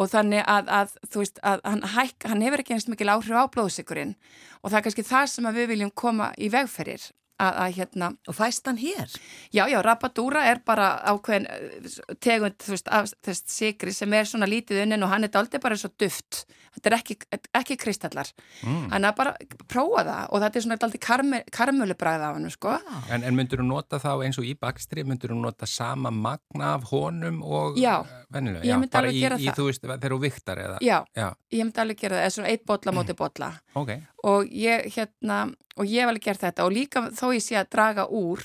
[0.00, 3.36] og þannig að, að þú veist að hann, hæk, hann hefur ekki einst mikil áhrif
[3.36, 4.14] á blóðsigurinn
[4.62, 7.10] og það er kannski það sem við viljum koma í vegferir
[7.42, 9.14] Að, að, hérna, og fæst hann hér?
[9.50, 14.28] Já, já, Rapadúra er bara ákveðin eh, tegund, þú veist, af þess sigri sem er
[14.28, 16.44] svona lítið unnin og hann er aldrei bara svo duft
[16.76, 17.16] þetta er ekki,
[17.60, 18.30] ekki kristallar.
[18.62, 18.88] Mm.
[18.92, 19.32] þannig að bara
[19.70, 22.76] prófa það og þetta er svona alltaf karmölubræð af hann sko.
[23.12, 26.74] En, en myndur þú nota þá eins og í bakstri, myndur þú nota sama magna
[26.76, 28.02] af honum og Já,
[28.32, 30.80] ég myndi alveg gera í, í, Þú veist, þegar þú viktar eða?
[30.84, 34.02] Já, Já, ég myndi alveg gera það, eða svona eitt botla móti botla okay.
[34.28, 35.42] og ég hérna,
[35.76, 36.66] og ég hef alveg gert þetta.
[36.66, 38.44] Og líka þó ég sé að draga úr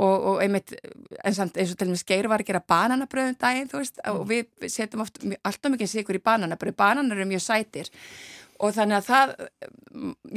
[0.00, 0.72] og, og einmitt
[1.22, 4.14] eins og til dæmis Geir var að gera bananabröðum daginn þú veist mm.
[4.14, 7.92] og við setjum oft alltaf mikið sigur í bananabröð, bananar eru mjög sætir
[8.62, 9.32] og þannig að það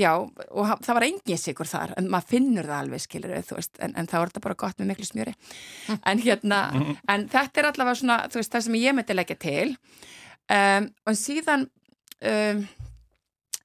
[0.02, 3.76] já, og það var engin sigur þar en maður finnur það alveg, skilur þú veist,
[3.86, 6.00] en, en það var þetta bara gott með miklu smjöri mm.
[6.12, 7.02] en hérna, mm.
[7.16, 9.68] en þetta er allavega svona, þú veist, það sem ég myndi leggja til
[10.58, 11.68] um, og síðan
[12.32, 12.64] um,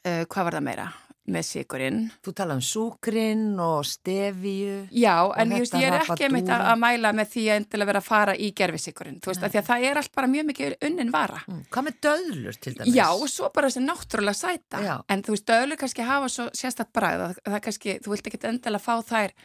[0.05, 0.91] uh, hvað var það meira?
[1.33, 2.01] Með sigurinn.
[2.25, 4.77] Þú tala um súkrinn og stefíu.
[4.95, 8.03] Já, en just, ég er ekki einmitt að, að mæla með því að endilega vera
[8.03, 9.19] að fara í gerfisigurinn.
[9.23, 11.43] Þú veist, að að það er allt bara mjög mikið unnin vara.
[11.47, 11.65] Mm.
[11.71, 12.95] Hvað með döðlur til dæmis?
[12.99, 14.85] Já, og svo bara þessi náttúrulega sæta.
[14.85, 14.95] Já.
[15.09, 17.27] En þú veist, döðlur kannski hafa svo sérstatt bræð.
[17.27, 19.37] Það, það kannski, þú vilt ekki endilega fá þær,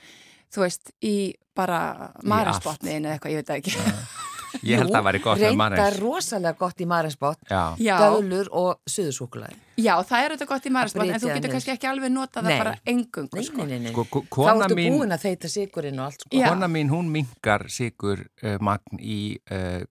[0.56, 1.16] þú veist, í
[1.56, 1.82] bara
[2.28, 4.26] marasbotniðinu eða eitthvað, ég veit ekki.
[4.64, 5.82] Ég held að það væri gott með Marins.
[5.82, 7.40] Reynda rosalega gott í Marinsbott,
[7.80, 9.58] döðlur og suðusúkulæði.
[9.76, 12.62] Já, það er auðvitað gott í Marinsbott, en þú getur kannski ekki alveg notað það
[12.62, 13.28] bara engung.
[13.36, 13.66] Nei, sko.
[13.66, 13.94] nei, nei, nei.
[14.32, 16.22] Þá ertu mín, búin að þeita sigurinn og allt.
[16.24, 16.32] Sko.
[16.46, 19.84] Kona mín, hún mingar sigur uh, magn í uh,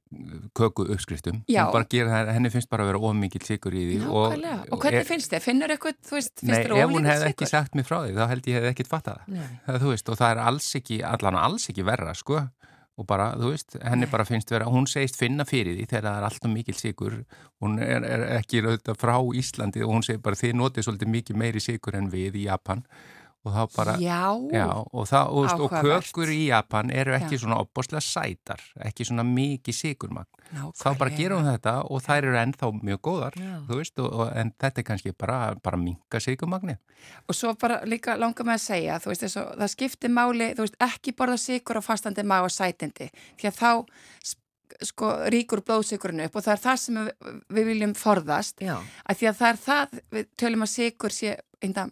[0.56, 1.42] köku uppskriftum.
[1.52, 1.68] Já.
[1.68, 3.98] Henni finnst bara að vera ómikið sigur í því.
[4.08, 4.40] Og,
[4.72, 5.44] og hvernig er, finnst þið?
[5.44, 7.04] Finnur eitthvað, þú veist, finnst þér ómikið sigur?
[7.04, 7.28] Nei,
[12.08, 12.48] ef hún
[12.94, 16.18] og bara, þú veist, henni bara finnst vera hún segist finna fyrir því þegar það
[16.18, 17.16] er alltaf mikil sigur,
[17.62, 18.62] hún er, er ekki
[19.00, 22.46] frá Íslandi og hún segir bara þið notið svolítið mikið meiri sigur en við í
[22.46, 22.84] Japan.
[22.84, 24.20] og þá bara já,
[24.54, 27.42] já og, það, og, og kökur í Japan eru ekki já.
[27.42, 30.30] svona opboslega sætar ekki svona mikið sigurmagn
[30.78, 33.36] þá bara gerum við þetta og þær eru ennþá mjög góðar
[33.68, 36.78] veist, og, en þetta er kannski bara, bara minga sigurmagni
[37.28, 41.12] og svo bara líka langar með að segja veist, þessu, það skiptir máli, veist ekki
[41.18, 43.70] borða sigur á fastandi má og sætindi því að þá
[44.82, 48.62] sko ríkur blóðsigurinn upp og það er það sem við, viljum forðast.
[48.64, 51.86] Að því að það er það, við tölum að sigur sé einna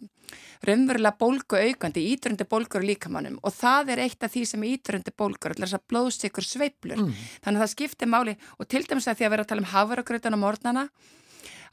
[0.67, 5.53] raunverulega bólgu aukandi, ídröndi bólgur líkamannum og það er eitt af því sem ídröndi bólgur,
[5.53, 7.11] alltaf þess að blóðsikur sveiblur, mm.
[7.43, 9.71] þannig að það skiptir máli og til dæmis að því að vera að tala um
[9.73, 10.87] hafaragrautan á mornana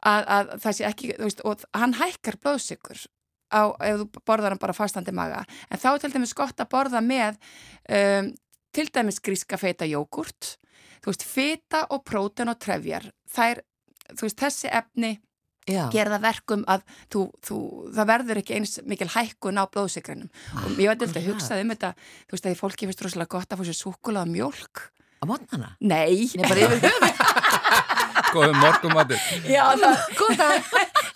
[0.01, 3.05] að, að það sé ekki, veist, og hann hækkar blóðsikur
[3.51, 6.73] á, ef þú borðar hann bara fastandi maga, en þá er til dæmis gott að
[6.73, 7.39] borða með
[7.91, 8.33] um,
[8.71, 10.57] til dæmis gríska feita jógurt
[11.01, 13.63] þú veist, feta og próten og trefjar, þær,
[14.13, 15.15] þú veist, þessi efni.
[15.95, 17.59] Gera það verkum að þú, þú,
[17.97, 21.67] það verður ekki eins mikil hækkun á blóðsikrænum ah, og ég veit alltaf að hugsaði
[21.67, 24.87] um þetta þú veist að því fólki finnst rosalega gott að fá sér súkulað mjölk
[25.21, 25.75] á mótnana?
[25.81, 27.09] Nei, Nei bara yfir höfum
[28.31, 29.19] Góðum morgumatur
[29.51, 30.53] Já, það, góð það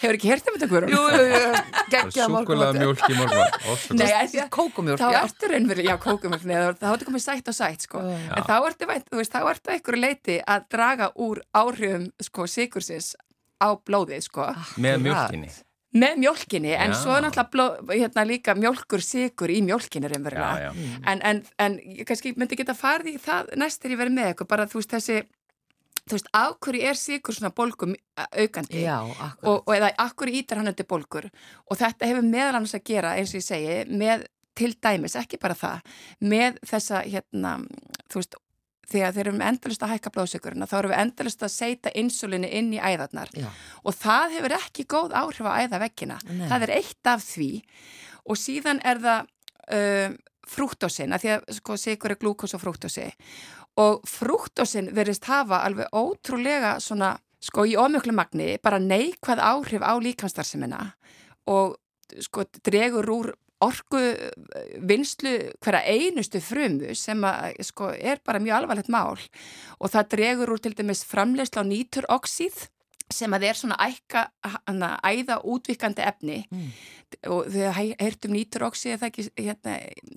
[0.04, 0.94] Hefur ekki hert um þetta hverjum?
[0.94, 1.60] Jú, jú, jú,
[1.92, 6.88] geggja morgumatur Súkulað mjölk í morgumatur Nei, því kókumjölk Þá ertu raunverið, já, kókumjölk þá
[6.90, 8.02] ertu komið sætt og sætt, sko.
[8.04, 13.14] En þá ertu, þú veist, þá ertu einhverju leiti að draga úr áhrifum, sko, sikursins
[13.64, 14.50] á blóðið sko.
[14.76, 15.54] Með mjölkinni
[15.94, 16.96] með mjölkinni en Já.
[16.98, 20.64] svo er náttúrulega bló, hérna, líka mjölkur sigur í mjölkinni raunverulega.
[20.64, 20.96] Já, já.
[21.12, 24.30] En, en, en ég kannski myndi geta farið í það næst þegar ég verið með
[24.32, 25.20] eitthvað bara þú veist þessi
[26.04, 26.30] þú veist,
[26.66, 27.94] hverju er sigur svona bólgum
[28.26, 28.82] aukandi?
[28.82, 31.30] Já, og, og eða hverju ítar hann undir bólgur?
[31.70, 35.38] Og þetta hefur meðal annars að gera eins og ég segi, með til dæmis, ekki
[35.42, 37.56] bara það með þessa hérna,
[38.10, 38.36] þú veist
[38.90, 42.72] þegar þeir eru endalist að hækka blóðsökurina þá erum við endalist að seita insulini inn
[42.74, 43.32] í æðarnar.
[43.34, 43.48] Já.
[43.84, 46.20] og það hefur ekki góð áhrif á æðaveggina.
[46.30, 46.46] Nei.
[46.52, 47.50] það er eitt af því.
[48.24, 49.28] Og síðan er það
[49.74, 50.16] uh,
[50.48, 53.06] frúktósin, að því að sko, sigur er glúkos og frúktósi.
[53.80, 57.14] Og frúktósin verðist hafa alveg ótrúlega svona
[57.44, 60.80] sko í ómjöklu magni bara neikvæð áhrif á líkanstarsimina
[61.50, 61.76] og
[62.24, 63.32] sko dregur úr
[63.64, 65.34] orku eh, vinslu
[65.64, 69.18] hverja einustu frumu sem að sko er bara mjög alvarlegt mál.
[69.80, 72.68] Og það dregur úr til dæmis framleysla á nýturoxíð
[73.12, 74.26] sem að er svona ækka,
[74.64, 76.44] hana, æða útvikandi efni.
[76.50, 76.68] Mm.
[77.30, 79.74] og þau heyrtum nýturoxíð það ekki hérna,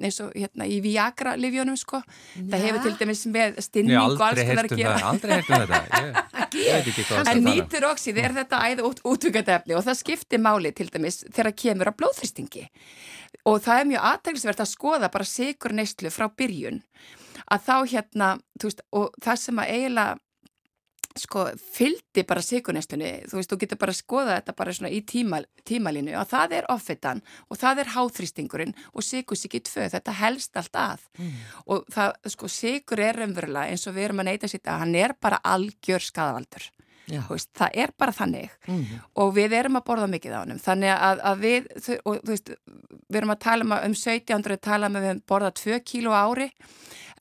[0.07, 1.99] eins og hérna í Viagra livjónum sko,
[2.33, 4.95] það hefur til dæmis með stinning og alls aldrei konar að gera.
[4.95, 5.81] það, aldrei heyrt um þetta.
[6.07, 7.43] Ég, En er.
[7.43, 11.91] nýturoxíð er þetta æða út, útvikandi efni og það skiptir máli til dæmis þegar kemur
[11.91, 12.67] að blóðþristingi
[13.47, 16.81] og það er mjög aðtækisvert að skoða bara sigur neyslu frá byrjun.
[17.47, 18.29] Að þá hérna,
[18.59, 20.17] þú veist, og það sem að eiginlega
[21.21, 25.01] sko fyldi bara sigurneslunni þú veist, þú getur bara að skoða þetta bara svona í
[25.07, 30.57] tíma, tímalínu að það er offitan og það er háþrýstingurinn og sigursíki 2, þetta helst
[30.57, 31.05] allt að.
[31.67, 34.95] Og það, sko, sigur er umverulega eins og við erum að neyta sitt að hann
[34.95, 36.71] er bara algjör skadavaldur
[37.07, 38.49] veist, það er bara þannig.
[38.67, 38.99] Mhm.
[39.15, 41.69] og við erum að borða mikið á hannum þannig að, að við,
[42.03, 42.49] og, þú veist,
[43.07, 46.51] við erum að tala um um 1700 tala um að við borðað 2 kíló ári.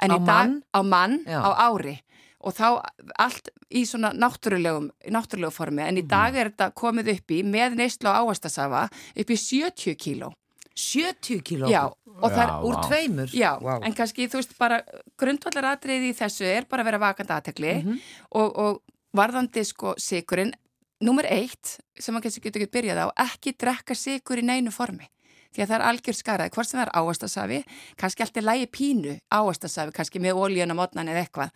[0.03, 0.63] En Á í dag, mann?
[0.75, 1.41] á mann, Já.
[1.41, 2.03] á ári
[2.41, 2.83] og þá
[3.19, 5.83] allt í svona náttúrulegum, náttúrulegu formi.
[5.83, 6.09] En í Mhm.
[6.09, 10.33] dag er þetta komið upp í með neyslu á ávastasafa upp í 70 kíló.
[10.75, 11.69] 70 kíló?
[11.71, 11.87] Já,
[12.23, 13.31] og það er Já, úr tveimur?
[13.33, 13.81] Já, Vá.
[13.85, 14.83] en kannski þú veist bara
[15.19, 18.01] grundvallar atriði í þessu er bara að vera vakandi aðtekli Mhm.
[18.33, 18.83] og, og
[19.17, 20.53] varðandi sko sigurinn
[21.01, 25.09] nummer eitt sem maður kannski getur ekki byrjað á ekki drekka sigur í neinu formi.
[25.55, 27.65] Því að það er algjör skaraði, hvort sem það er ávastasafi
[27.97, 31.51] kannski allt er lægi pínu ávastasafi, kannski með ólíuna mótnan eða eitthvað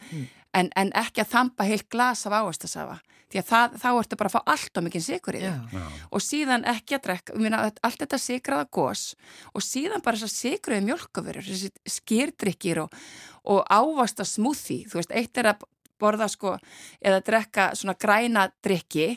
[0.56, 2.98] en, en ekki að þampa heilt glas af ávastasafa
[3.30, 5.74] því að það, þá ertu bara að fá allt og mikið sigur í þig.
[6.10, 9.04] Og síðan ekki að drekka, ég meina, allt þetta sigraða gos
[9.54, 12.96] og síðan bara þess að sigruði mjölkavörur, þessi skýrdrykkir og,
[13.54, 15.62] og ávasta smúþi, þú veist, eitt er að
[16.00, 16.56] borða sko,
[17.04, 19.12] eða drekka svona græna drykki,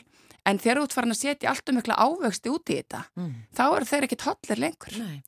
[0.46, 3.34] en þegar þú ert farin að setja allt um mikla ávöxti út í þetta, Mm.
[3.56, 4.98] þá eru þeir ekki tollir lengur.
[4.98, 5.22] Nei.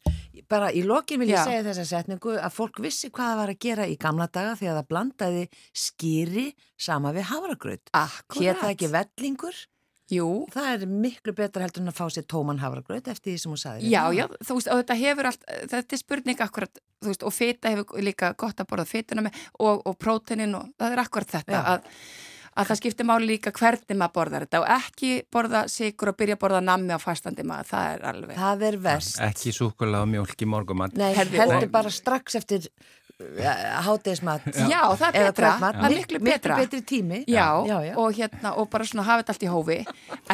[0.48, 1.44] Bara í lokin vil ég Já.
[1.44, 4.66] segja þessa setningu að fólk vissi hvað það var að gera í gamla daga því
[4.70, 7.24] að það blandaði skýri sama við.
[7.32, 7.90] Akkurat.
[8.36, 9.64] Hér það ekki vellingur,
[10.06, 13.50] Jú, það er miklu betra heldur en að fá sér tóman havragraut eftir því sem
[13.50, 13.88] hún sagði.
[13.90, 15.42] já, já, þú veist, þetta hefur allt,
[15.72, 19.34] þetta er spurning akkurat, þú veist, og fita hefur líka gott að borða fituna með
[19.58, 21.64] og, og próteinin og það er akkurat þetta Já.
[21.74, 21.90] að,
[22.57, 26.36] að það skiptir máli líka hvernig maður borðar þetta og ekki borða sigur og byrja
[26.38, 28.36] að borða nammi á fastandi maður, það er alveg.
[28.40, 29.20] Það er verst.
[29.28, 30.94] Ekki súkulega og mjólk í morgumann.
[30.96, 32.68] Nei, heldur og- bara strax eftir
[33.20, 34.46] uh, hátegismat.
[34.68, 36.57] Já, það er betra, það er miklu betra.
[36.57, 37.20] Miklu betri tími.
[37.28, 37.94] Já, já, já.
[37.96, 39.78] og hérna, og bara svona hafa þetta allt í hófi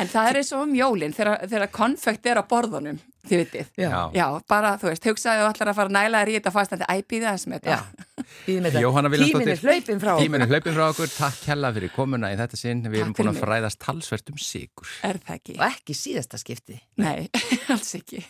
[0.00, 2.98] en það er eins og um jólinn þegar, þegar konfekt er á borðunum,
[3.28, 3.92] þið vitið Já.
[4.14, 7.46] Já, bara, þú veist, hugsaðu og allar að fara nælaðir í þetta fastandi, æpið þess
[7.50, 7.76] með Já.
[7.82, 8.08] þetta
[8.46, 9.54] Viljánsdóttir.
[9.54, 10.24] er hlaupin frá okkur.
[10.26, 11.12] Tíminn er hlaupin frá okkur.
[11.12, 12.84] Takk hella fyrir komuna í þetta sinn.
[12.86, 14.90] Við erum búin að fræðast talsvert um sigur.
[15.06, 15.58] Er það ekki?
[15.58, 16.80] Og ekki síðasta skipti.
[17.02, 17.28] Nei,
[17.72, 18.24] alls ekki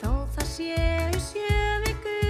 [0.00, 2.26] Þó það séu sjö vikur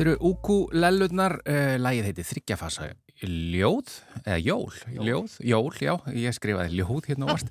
[0.00, 2.86] Þetta eru ukulellurnar, uh, lagið heiti Þryggjafasa
[3.20, 3.90] ljóð,
[4.22, 7.50] eða jól, ljóð, jól, já, ég skrifaði ljóð hérna ávast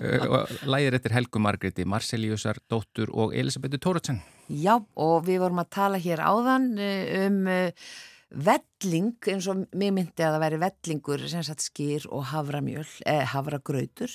[0.00, 4.22] uh, og lagið eftir Helgu Margreti, Marceliusar, Dóttur og Elisabethu Tóratsen.
[4.48, 7.90] Já, og við vorum að tala hér áðan eh, um eh,
[8.30, 13.26] velling, eins og mér myndi að það væri vellingur, sem sagt skýr og havramjöl, eh,
[13.28, 14.14] havragrautur,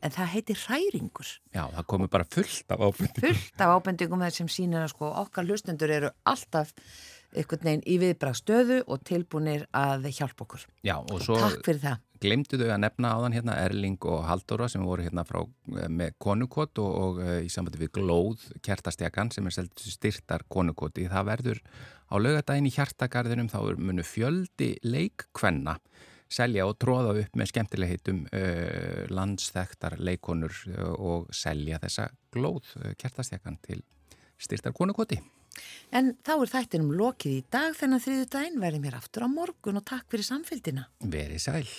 [0.00, 1.34] en það heitir hræringur.
[1.52, 3.26] Já, það komi bara fullt af ábyrgum.
[3.26, 6.72] Fullt af ábendingum þar sem sýnir að sko okkar hlustendur eru alltaf
[7.34, 10.66] einhvern veginn í viðbrað stöðu og tilbúinir að hjálpa okkur.
[10.86, 11.38] Já, og svo
[12.22, 16.16] glemdu þau að nefna áðan hérna Erling og Haldóra sem voru hérna frá eh, með
[16.22, 21.08] konukot og, og uh, í sambandi við glóð kertastjakan sem er styrtar konukoti.
[21.12, 21.62] Það verður
[22.08, 25.76] á laugadaginn í hjartagarðinum þá munu fjöldi leikkvenna
[26.32, 32.72] selja og tróða upp með skemmtileg heitum uh, landsþektar leikonur uh, og selja þessa glóð
[32.80, 33.84] uh, kertastjakan til
[34.40, 35.20] styrtar konukoti.
[35.94, 39.80] En þá er þættinum lokið í dag þennan þriðu daginn verðum hér aftur á morgun
[39.80, 40.88] og takk fyrir samfélgina.
[41.04, 41.70] Verið sæl.